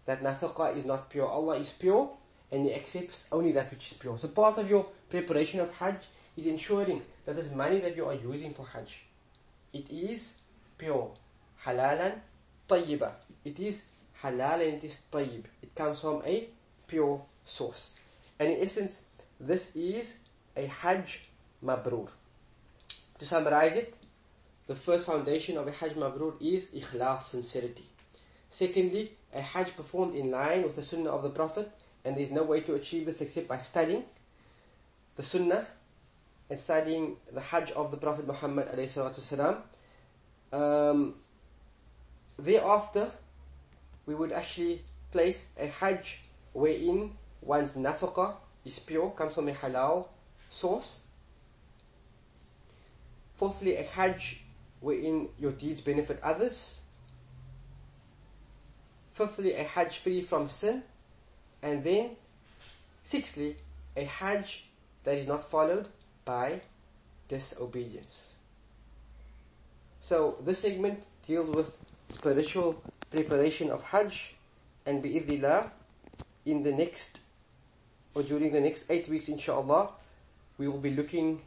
[0.06, 1.28] That nafaqah is not pure.
[1.28, 2.10] Allah is pure
[2.52, 4.18] and He accepts only that which is pure.
[4.18, 5.98] So part of your preparation of Hajj
[6.36, 9.04] is ensuring that this money that you are using for Hajj,
[9.74, 10.34] it is
[10.78, 11.12] pure.
[11.66, 12.14] Halalan
[12.70, 13.12] tayyiba.
[13.44, 13.82] It is
[14.22, 15.44] halal and it is tayyib.
[15.62, 16.48] It comes from a
[16.88, 17.92] pure source.
[18.40, 19.02] And in essence,
[19.40, 20.18] this is
[20.56, 21.22] a Hajj
[21.64, 22.08] mabrur.
[23.20, 23.96] To summarize it,
[24.68, 27.86] the first foundation of a Hajj mabrur is ikhlas, sincerity.
[28.50, 31.72] Secondly, a Hajj performed in line with the Sunnah of the Prophet,
[32.06, 34.04] and there is no way to achieve this except by studying
[35.16, 35.68] the Sunnah
[36.50, 38.68] and studying the Hajj of the Prophet Muhammad
[40.54, 41.16] um,
[42.40, 43.12] Thereafter,
[44.06, 46.22] we would actually place a Hajj
[46.54, 50.08] wherein one's nafaqah is pure, comes from a halal
[50.50, 51.00] source.
[53.36, 54.42] Fourthly, a Hajj
[54.80, 56.80] wherein your deeds benefit others.
[59.18, 60.84] Fifthly, a Hajj free from sin.
[61.64, 62.12] And then,
[63.04, 63.56] sixthly,
[63.96, 64.66] a Hajj
[65.04, 65.88] that is not followed
[66.24, 66.62] by
[67.28, 68.28] disobedience.
[70.02, 71.76] So, this segment deals with
[72.10, 74.36] spiritual preparation of Hajj
[74.86, 75.72] and bi'idhillah
[76.46, 77.22] in the next
[78.14, 79.90] or during the next eight weeks inshallah
[80.58, 81.42] we will be looking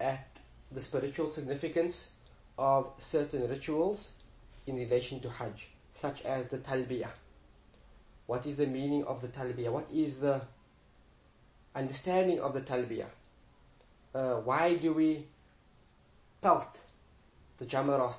[0.00, 0.40] at
[0.72, 2.10] the spiritual significance
[2.58, 4.10] of certain rituals
[4.66, 7.10] in relation to Hajj such as the talbiyah.
[8.26, 9.70] What is the meaning of the talbiyah?
[9.70, 10.40] What is the
[11.74, 13.06] understanding of the talbiyah?
[14.14, 15.26] Uh, why do we
[16.40, 16.80] pelt
[17.58, 18.14] the jamarat?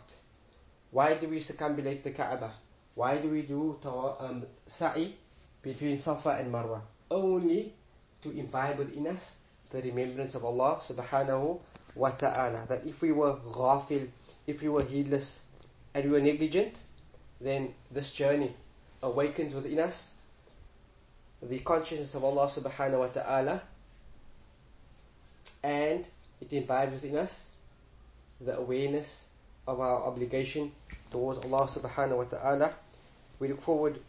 [0.92, 2.54] Why do we circumambulate the Kaaba?
[2.96, 5.16] Why do we do um, sa'i
[5.62, 6.82] between Safa and Marwa?
[7.10, 7.74] Only
[8.22, 9.36] to imbibe within us
[9.72, 11.60] the remembrance of Allah subhanahu
[11.96, 12.66] wa ta'ala.
[12.70, 14.08] That if we were ghafil,
[14.46, 15.40] if we were heedless,
[15.94, 16.76] and we were negligent,
[17.44, 18.56] then this journey
[19.02, 20.14] awakens within us
[21.42, 23.62] the consciousness of Allah subhanahu wa ta'ala
[25.62, 26.08] and
[26.42, 27.50] it imbibes within us
[28.40, 29.26] the awareness
[29.68, 30.72] of our obligation
[31.12, 32.74] towards Allah subhanahu wa ta'ala.
[33.40, 34.00] We look forward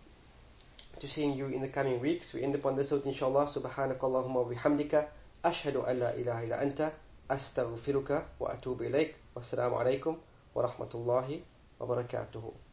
[0.98, 2.32] to seeing you in the coming weeks.
[2.32, 3.46] We end upon this note inshallah.
[3.46, 5.06] Subhanakallahumma wa bihamdika.
[5.44, 6.92] Ashhadu an la ilaha illa anta.
[7.30, 9.14] Astaghfiruka wa atubu ilayk.
[9.36, 10.16] Wassalamu alaikum
[10.54, 11.42] wa rahmatullahi
[11.78, 12.63] wa barakatuhu.